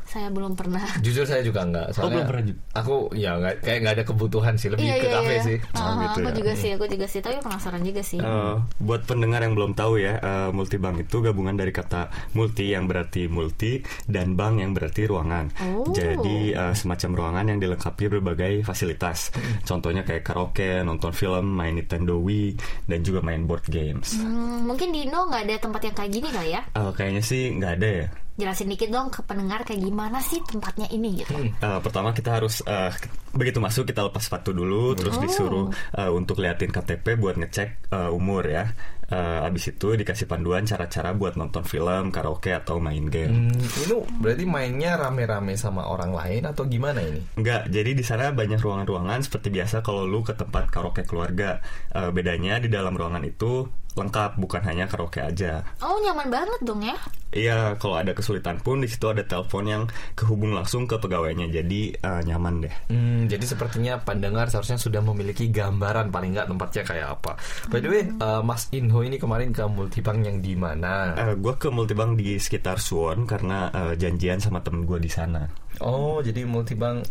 Saya 0.07 0.31
belum 0.31 0.55
pernah. 0.55 0.87
Jujur 1.03 1.27
saya 1.27 1.43
juga 1.43 1.67
enggak. 1.67 1.91
Soalnya 1.91 2.23
belum 2.23 2.29
pernah 2.31 2.45
juga? 2.47 2.61
Aku 2.79 2.95
ya 3.11 3.31
nggak 3.43 3.55
kayak 3.59 3.79
nggak 3.83 3.95
ada 3.99 4.05
kebutuhan 4.07 4.55
sih, 4.55 4.71
lebih 4.71 4.87
ke 4.87 5.09
kafe 5.11 5.35
sih. 5.43 5.57
Ah, 5.75 5.99
gitu 5.99 6.23
aku 6.23 6.31
ya. 6.31 6.37
juga 6.39 6.53
sih, 6.55 6.71
aku 6.79 6.85
juga 6.87 7.07
sih. 7.11 7.21
Tapi 7.21 7.37
penasaran 7.43 7.83
juga 7.83 8.03
sih. 8.07 8.19
Uh, 8.23 8.63
buat 8.79 9.03
pendengar 9.03 9.43
yang 9.43 9.59
belum 9.59 9.75
tahu 9.75 9.99
ya, 9.99 10.23
uh, 10.23 10.55
multibank 10.55 11.03
itu 11.03 11.17
gabungan 11.21 11.59
dari 11.59 11.75
kata 11.75 12.33
multi 12.39 12.71
yang 12.71 12.87
berarti 12.87 13.27
multi 13.27 13.83
dan 14.07 14.39
bank 14.39 14.63
yang 14.63 14.73
berarti 14.79 15.11
ruangan. 15.11 15.51
Oh. 15.59 15.91
Jadi 15.91 16.55
uh, 16.55 16.71
semacam 16.73 17.11
ruangan 17.13 17.45
yang 17.51 17.59
dilengkapi 17.59 18.05
berbagai 18.07 18.63
fasilitas. 18.63 19.35
Contohnya 19.67 20.07
kayak 20.07 20.23
karaoke, 20.23 20.87
nonton 20.87 21.11
film, 21.11 21.51
main 21.51 21.75
Nintendo 21.75 22.16
Wii, 22.21 22.57
dan 22.89 23.01
juga 23.05 23.21
main 23.23 23.45
board 23.45 23.65
games. 23.69 24.17
Hmm, 24.17 24.69
mungkin 24.69 24.93
di 24.93 25.07
Indo 25.07 25.27
nggak 25.29 25.43
ada 25.47 25.57
tempat 25.61 25.81
yang 25.87 25.97
kayak 25.97 26.13
gini 26.13 26.29
kali 26.33 26.51
ya? 26.57 26.63
Uh, 26.77 26.93
kayaknya 26.93 27.23
sih 27.23 27.53
nggak 27.57 27.73
ada 27.81 27.89
ya. 27.89 28.07
Jelasin 28.37 28.69
dikit 28.69 28.93
dong 28.93 29.09
ke 29.09 29.25
pendengar 29.25 29.65
kayak 29.65 29.81
gimana 29.81 30.21
sih 30.21 30.45
tempatnya 30.45 30.85
ini 30.93 31.25
gitu. 31.25 31.33
Uh, 31.57 31.81
pertama 31.81 32.13
kita 32.13 32.37
harus 32.37 32.61
uh, 32.69 32.93
begitu 33.33 33.65
masuk 33.65 33.89
kita 33.89 34.05
lepas 34.05 34.21
sepatu 34.29 34.53
dulu, 34.53 34.93
terus 34.93 35.17
Oh. 35.17 35.23
disuruh 35.25 35.67
uh, 35.97 36.13
untuk 36.13 36.45
liatin 36.45 36.69
KTP 36.69 37.17
buat 37.17 37.41
ngecek 37.41 37.89
uh, 37.97 38.13
umur 38.13 38.45
ya. 38.45 38.77
Uh, 39.07 39.47
abis 39.47 39.71
itu 39.71 39.95
dikasih 39.95 40.27
panduan 40.27 40.67
cara-cara 40.67 41.15
buat 41.15 41.39
nonton 41.39 41.63
film, 41.65 42.11
karaoke 42.13 42.53
atau 42.53 42.77
main 42.77 43.07
game. 43.07 43.55
Hmm, 43.55 43.63
ini 43.87 43.95
berarti 44.21 44.45
mainnya 44.45 44.99
rame-rame 44.99 45.55
sama 45.55 45.87
orang 45.89 46.11
lain 46.13 46.43
atau 46.45 46.67
gimana 46.67 47.01
ini? 47.01 47.23
Enggak, 47.39 47.71
jadi 47.71 47.95
di 47.95 48.05
sana 48.05 48.35
banyak 48.35 48.59
ruangan-ruangan 48.59 49.23
seperti 49.25 49.49
biasa 49.49 49.81
kalau 49.81 50.05
lu 50.05 50.21
ke 50.21 50.35
tempat 50.37 50.69
karaoke 50.69 51.07
keluarga. 51.07 51.63
Uh, 51.95 52.11
bedanya 52.13 52.59
di 52.61 52.69
dalam 52.69 52.93
ruangan 52.99 53.23
itu 53.25 53.65
lengkap, 53.97 54.37
bukan 54.37 54.61
hanya 54.69 54.85
karaoke 54.91 55.23
aja. 55.25 55.65
Oh 55.81 55.97
nyaman 56.03 56.29
banget 56.29 56.61
dong 56.67 56.85
ya. 56.85 56.99
Iya, 57.37 57.77
kalau 57.77 58.01
ada 58.01 58.17
kesulitan 58.17 58.57
pun 58.65 58.81
di 58.81 58.89
situ 58.89 59.13
ada 59.13 59.21
telepon 59.21 59.69
yang 59.69 59.83
kehubung 60.17 60.57
langsung 60.57 60.89
ke 60.89 60.97
pegawainya, 60.97 61.53
jadi 61.53 61.93
uh, 62.01 62.23
nyaman 62.25 62.65
deh. 62.65 62.75
Hmm, 62.89 63.29
jadi 63.29 63.45
sepertinya 63.45 64.01
pendengar 64.01 64.49
seharusnya 64.49 64.81
sudah 64.81 65.05
memiliki 65.05 65.53
gambaran 65.53 66.09
paling 66.09 66.33
nggak 66.33 66.49
tempatnya 66.49 66.83
kayak 66.89 67.09
apa. 67.21 67.37
By 67.69 67.85
the 67.85 67.89
way, 67.93 68.03
uh, 68.25 68.41
Mas 68.41 68.73
Inho 68.73 69.05
ini 69.05 69.21
kemarin 69.21 69.53
ke 69.53 69.69
multibank 69.69 70.25
yang 70.25 70.41
di 70.41 70.57
mana? 70.57 71.13
Uh, 71.13 71.37
gue 71.37 71.55
ke 71.61 71.69
multibank 71.69 72.17
di 72.17 72.41
sekitar 72.41 72.81
Suwon 72.81 73.29
karena 73.29 73.69
uh, 73.71 73.93
janjian 73.93 74.41
sama 74.41 74.65
temen 74.65 74.89
gue 74.89 74.97
di 74.97 75.13
sana. 75.13 75.45
Oh, 75.85 76.25
jadi 76.25 76.49
multibank 76.49 77.05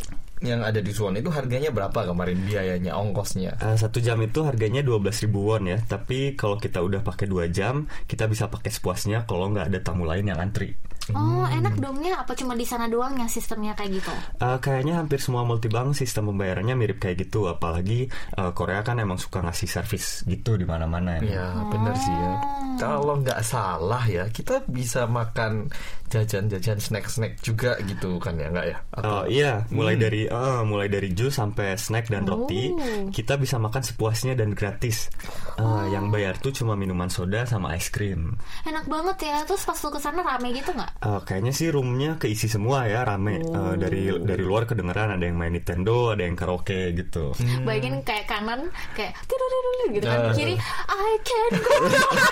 yang 0.43 0.65
ada 0.65 0.83
di 0.83 0.91
Suwon 0.91 1.15
itu 1.15 1.31
harganya 1.31 1.71
berapa 1.71 1.95
kemarin 1.95 2.43
biayanya, 2.43 2.97
ongkosnya? 2.99 3.55
Uh, 3.63 3.77
satu 3.79 4.03
jam 4.03 4.19
itu 4.19 4.43
harganya 4.43 4.83
12.000 4.83 5.31
won 5.31 5.63
ya, 5.71 5.79
tapi 5.87 6.35
kalau 6.35 6.59
kita 6.59 6.83
udah 6.83 6.99
pakai 7.05 7.31
dua 7.31 7.47
jam, 7.47 7.87
kita 8.09 8.27
bisa 8.27 8.51
pakai 8.51 8.71
sepuasnya 8.73 9.23
kalau 9.23 9.47
nggak 9.51 9.71
ada 9.71 9.79
tamu 9.79 10.03
lain 10.03 10.27
yang 10.27 10.39
antri. 10.41 10.75
Oh 11.13 11.45
Hmm. 11.45 11.61
enak 11.61 11.75
dong 11.77 12.01
ya. 12.01 12.17
Apa 12.17 12.33
cuma 12.33 12.55
di 12.55 12.65
sana 12.65 12.89
doang 12.89 13.13
yang 13.13 13.29
sistemnya 13.29 13.77
kayak 13.77 14.01
gitu? 14.01 14.13
Uh, 14.41 14.57
kayaknya 14.57 14.97
hampir 14.97 15.21
semua 15.21 15.45
multibank 15.45 15.93
sistem 15.93 16.33
pembayarannya 16.33 16.73
mirip 16.73 16.97
kayak 16.97 17.27
gitu, 17.27 17.45
apalagi 17.45 18.09
uh, 18.33 18.49
Korea 18.51 18.81
kan 18.81 18.97
emang 18.97 19.21
suka 19.21 19.45
ngasih 19.45 19.69
servis 19.69 20.25
gitu 20.25 20.57
di 20.57 20.65
mana-mana 20.65 21.21
ya. 21.21 21.45
Ya, 21.45 21.47
bener 21.69 21.93
sih 21.93 22.09
ya. 22.09 22.33
Kalau 22.75 23.21
nggak 23.21 23.41
salah 23.41 24.03
ya, 24.05 24.25
kita 24.27 24.65
bisa 24.65 25.05
makan 25.05 25.69
jajan-jajan 26.05 26.77
snack-snack 26.77 27.41
juga 27.41 27.75
gitu 27.83 28.21
kan 28.21 28.37
ya, 28.37 28.47
nggak 28.51 28.65
ya? 28.67 28.77
Oh 29.01 29.23
iya, 29.25 29.51
mulai 29.73 29.97
dari 29.97 30.29
uh, 30.29 30.61
mulai 30.63 30.87
dari 30.87 31.11
jus 31.11 31.33
sampai 31.33 31.75
snack 31.75 32.07
dan 32.07 32.23
roti, 32.23 32.71
Oh. 32.75 33.09
kita 33.09 33.35
bisa 33.35 33.57
makan 33.57 33.81
sepuasnya 33.81 34.33
dan 34.35 34.53
gratis. 34.53 35.09
Uh, 35.55 35.87
Yang 35.87 36.05
bayar 36.11 36.33
tuh 36.37 36.51
cuma 36.51 36.75
minuman 36.75 37.07
soda 37.07 37.43
sama 37.47 37.73
es 37.75 37.87
krim. 37.89 38.35
Enak 38.67 38.85
banget 38.85 39.17
ya. 39.23 39.37
Terus 39.47 39.63
pas 39.63 39.77
lu 39.79 39.89
ke 39.89 39.99
sana 39.99 40.21
rame 40.21 40.51
gitu 40.51 40.71
nggak? 40.71 40.91
Uh, 40.97 41.19
kayaknya 41.21 41.51
sih 41.51 41.69
roomnya 41.69 42.15
keisi 42.15 42.47
semua 42.47 42.87
ya, 42.87 43.03
rame. 43.03 43.43
Uh, 43.43 43.75
dari 43.75 44.07
dari 44.15 44.41
luar 44.41 44.65
kedengeran 44.65 45.13
ada 45.13 45.21
yang 45.21 45.35
main 45.35 45.51
Nintendo, 45.51 46.11
ada 46.11 46.23
yang 46.23 46.33
karaoke 46.33 46.91
gitu. 46.93 47.35
Bayangin 47.61 48.01
kayak 48.01 48.25
kanan 48.25 48.67
kayak 48.93 49.13
tidur 49.25 49.51
gitu 49.91 50.05
kan 50.05 50.17
Ah. 50.17 50.33
kiri 50.33 50.55
I 50.87 51.13
can 51.21 51.51
go 51.59 51.75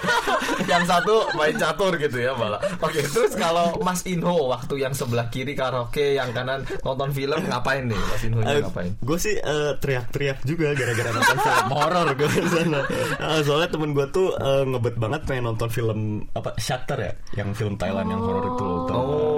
yang 0.71 0.83
satu 0.83 1.29
main 1.35 1.53
catur 1.53 1.93
gitu 1.95 2.17
ya 2.17 2.33
malah. 2.33 2.57
Oke, 2.79 3.03
terus 3.03 3.35
kalau 3.35 3.77
Mas 3.79 4.01
Inho 4.05 4.49
waktu 4.49 4.81
yang 4.81 4.95
sebelah 4.95 5.27
kiri 5.27 5.53
karaoke, 5.53 6.17
yang 6.17 6.33
kanan 6.33 6.63
nonton 6.81 7.13
film 7.13 7.39
ngapain 7.45 7.85
nih? 7.85 7.99
Mas 7.99 8.23
Inho 8.25 8.39
nya 8.41 8.57
ngapain? 8.63 8.91
gue 8.97 9.17
sih 9.19 9.35
eh, 9.37 9.71
teriak-teriak 9.77 10.41
juga 10.43 10.73
gara-gara 10.73 11.09
nonton 11.11 11.37
film 11.37 11.67
horor 11.69 12.07
gue 12.15 12.29
di 12.31 12.49
sana. 12.49 12.79
Eh, 13.21 13.41
soalnya 13.43 13.69
temen 13.69 13.91
gue 13.93 14.05
tuh 14.09 14.33
eh, 14.33 14.63
ngebet 14.65 14.95
banget 14.97 15.21
pengen 15.27 15.43
nonton 15.45 15.69
film 15.69 15.99
apa 16.33 16.55
Shutter 16.57 16.97
ya, 16.97 17.11
yang 17.37 17.53
film 17.53 17.77
Thailand 17.77 18.09
yang 18.09 18.21
horor 18.21 18.43
itu 18.53 18.65
loh. 18.65 18.85
tau 18.85 19.01
nggak? 19.09 19.32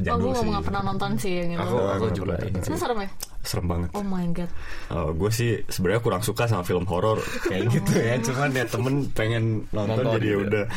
Oh, 0.00 0.16
Oh 0.16 0.16
jadul 0.16 0.32
gue 0.32 0.40
sih. 0.40 0.48
nggak 0.48 0.64
pernah 0.64 0.82
nonton 0.82 1.10
sih 1.14 1.32
yang 1.36 1.48
itu 1.52 1.60
aku 1.60 1.76
aku 1.76 2.06
juga. 2.16 2.34
Itu 2.40 2.72
serem 2.74 2.98
ya? 3.04 3.08
Serem 3.40 3.66
banget. 3.68 3.88
Oh 3.92 4.04
my 4.04 4.26
god 4.32 4.50
gue 4.90 5.30
sih 5.32 5.50
sebenarnya 5.64 6.00
kurang 6.00 6.22
suka 6.24 6.44
sama 6.44 6.64
film 6.64 6.84
horor 6.88 7.20
kayak 7.44 7.68
gitu 7.74 7.92
ya. 7.94 8.16
Cuman 8.20 8.50
ya 8.50 8.64
temen 8.64 8.94
pengen 9.12 9.44
nonton, 9.70 10.00
Nonton 10.00 10.14
jadi 10.16 10.26
ya 10.26 10.34
juga. 10.34 10.44
udah. 10.48 10.64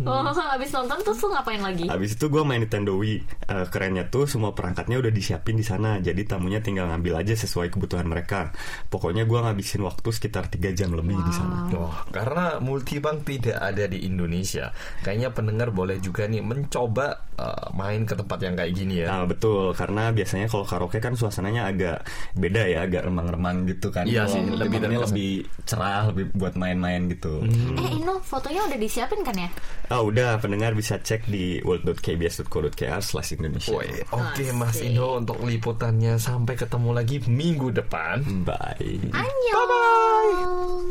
Oh 0.00 0.24
abis 0.24 0.72
nonton 0.72 0.96
terus 1.04 1.20
lu 1.20 1.28
ngapain 1.28 1.60
lagi? 1.60 1.84
Habis 1.86 2.16
itu 2.16 2.26
gue 2.26 2.42
main 2.42 2.58
Nintendo 2.58 2.96
Wii. 2.96 3.18
Eh, 3.46 3.66
kerennya 3.68 4.08
tuh 4.08 4.24
semua 4.24 4.56
perangkatnya 4.56 4.96
udah 4.96 5.12
disiapin 5.12 5.54
di 5.54 5.62
sana. 5.62 6.00
Jadi 6.00 6.24
tamunya 6.24 6.58
tinggal 6.58 6.88
ngambil 6.88 7.20
aja 7.20 7.36
sesuai 7.36 7.68
kebutuhan 7.68 8.08
mereka. 8.08 8.50
Pokoknya 8.88 9.28
gue 9.28 9.38
ngabisin 9.38 9.84
waktu 9.84 10.08
sekitar 10.08 10.48
3 10.48 10.72
jam 10.72 10.90
lebih 10.92 11.20
di 11.20 11.32
sana. 11.32 11.68
Oh, 11.76 11.92
karena 12.10 12.56
multibank 12.58 13.22
tidak 13.24 13.60
ada 13.60 13.84
di 13.86 14.04
Indonesia. 14.04 14.72
Kayaknya 15.04 15.28
pendengar 15.30 15.68
boleh 15.70 16.00
juga 16.00 16.24
nih 16.24 16.40
mencoba 16.40 17.30
uh, 17.36 17.68
main 17.76 18.02
ke 18.08 18.16
tempat 18.16 18.38
yang 18.40 18.56
kayak 18.60 18.72
gini 18.76 18.94
ya. 19.00 19.06
Nah, 19.08 19.24
betul, 19.24 19.72
karena 19.72 20.12
biasanya 20.12 20.46
kalau 20.52 20.68
karaoke 20.68 21.00
kan 21.00 21.16
suasananya 21.16 21.72
agak 21.72 22.04
beda 22.36 22.62
ya, 22.68 22.84
agak 22.84 23.08
remang-remang 23.08 23.64
gitu 23.64 23.88
kan. 23.88 24.04
Iya 24.04 24.28
sih, 24.28 24.44
lebih 24.44 24.78
terkesan. 24.84 25.08
lebih 25.08 25.32
cerah, 25.64 26.02
lebih 26.12 26.24
buat 26.36 26.54
main-main 26.60 27.08
gitu. 27.08 27.40
Eh 27.80 27.90
Ino 27.96 28.20
fotonya 28.20 28.68
udah 28.68 28.78
disiapin 28.78 29.24
kan 29.24 29.36
ya? 29.36 29.48
Ah, 29.88 30.04
udah, 30.04 30.38
pendengar 30.38 30.76
bisa 30.76 31.00
cek 31.00 31.26
di 31.26 31.58
world.kbs.co.kr 31.64 33.00
slash 33.00 33.34
Indonesia. 33.34 33.72
Woi, 33.72 34.04
Oke 34.12 34.44
Asik. 34.52 34.54
Mas 34.54 34.78
Inho 34.84 35.18
untuk 35.18 35.40
liputannya 35.42 36.20
sampai 36.20 36.54
ketemu 36.54 36.90
lagi 36.92 37.16
minggu 37.24 37.72
depan. 37.72 38.22
Bye. 38.44 39.10
Annyeong 39.10 39.68
Bye 39.70 40.89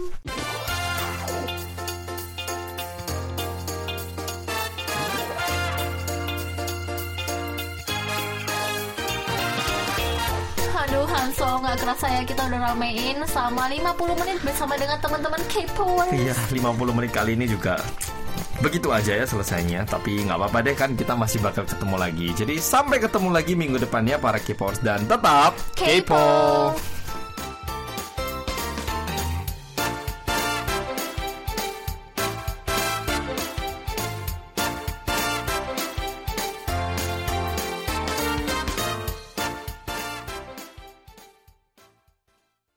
nggak 11.69 11.85
kerasa 11.85 12.09
ya 12.09 12.25
kita 12.25 12.49
udah 12.49 12.73
ramein 12.73 13.21
selama 13.29 13.69
50 13.69 14.21
menit 14.25 14.41
bersama 14.41 14.73
dengan 14.73 14.97
teman-teman 15.05 15.37
K-Powers 15.53 16.09
Iya, 16.17 16.33
50 16.33 16.97
menit 16.97 17.13
kali 17.13 17.37
ini 17.37 17.45
juga 17.45 17.77
begitu 18.57 18.89
aja 18.89 19.13
ya 19.13 19.29
selesainya. 19.29 19.85
Tapi 19.85 20.25
nggak 20.25 20.33
apa-apa 20.33 20.65
deh 20.65 20.73
kan 20.73 20.97
kita 20.97 21.13
masih 21.13 21.37
bakal 21.45 21.69
ketemu 21.69 21.95
lagi. 22.01 22.33
Jadi 22.33 22.57
sampai 22.57 22.97
ketemu 22.97 23.29
lagi 23.29 23.53
minggu 23.53 23.77
depannya 23.77 24.17
para 24.17 24.41
K-popers 24.41 24.81
dan 24.81 25.05
tetap 25.05 25.53
K-pop. 25.77 26.98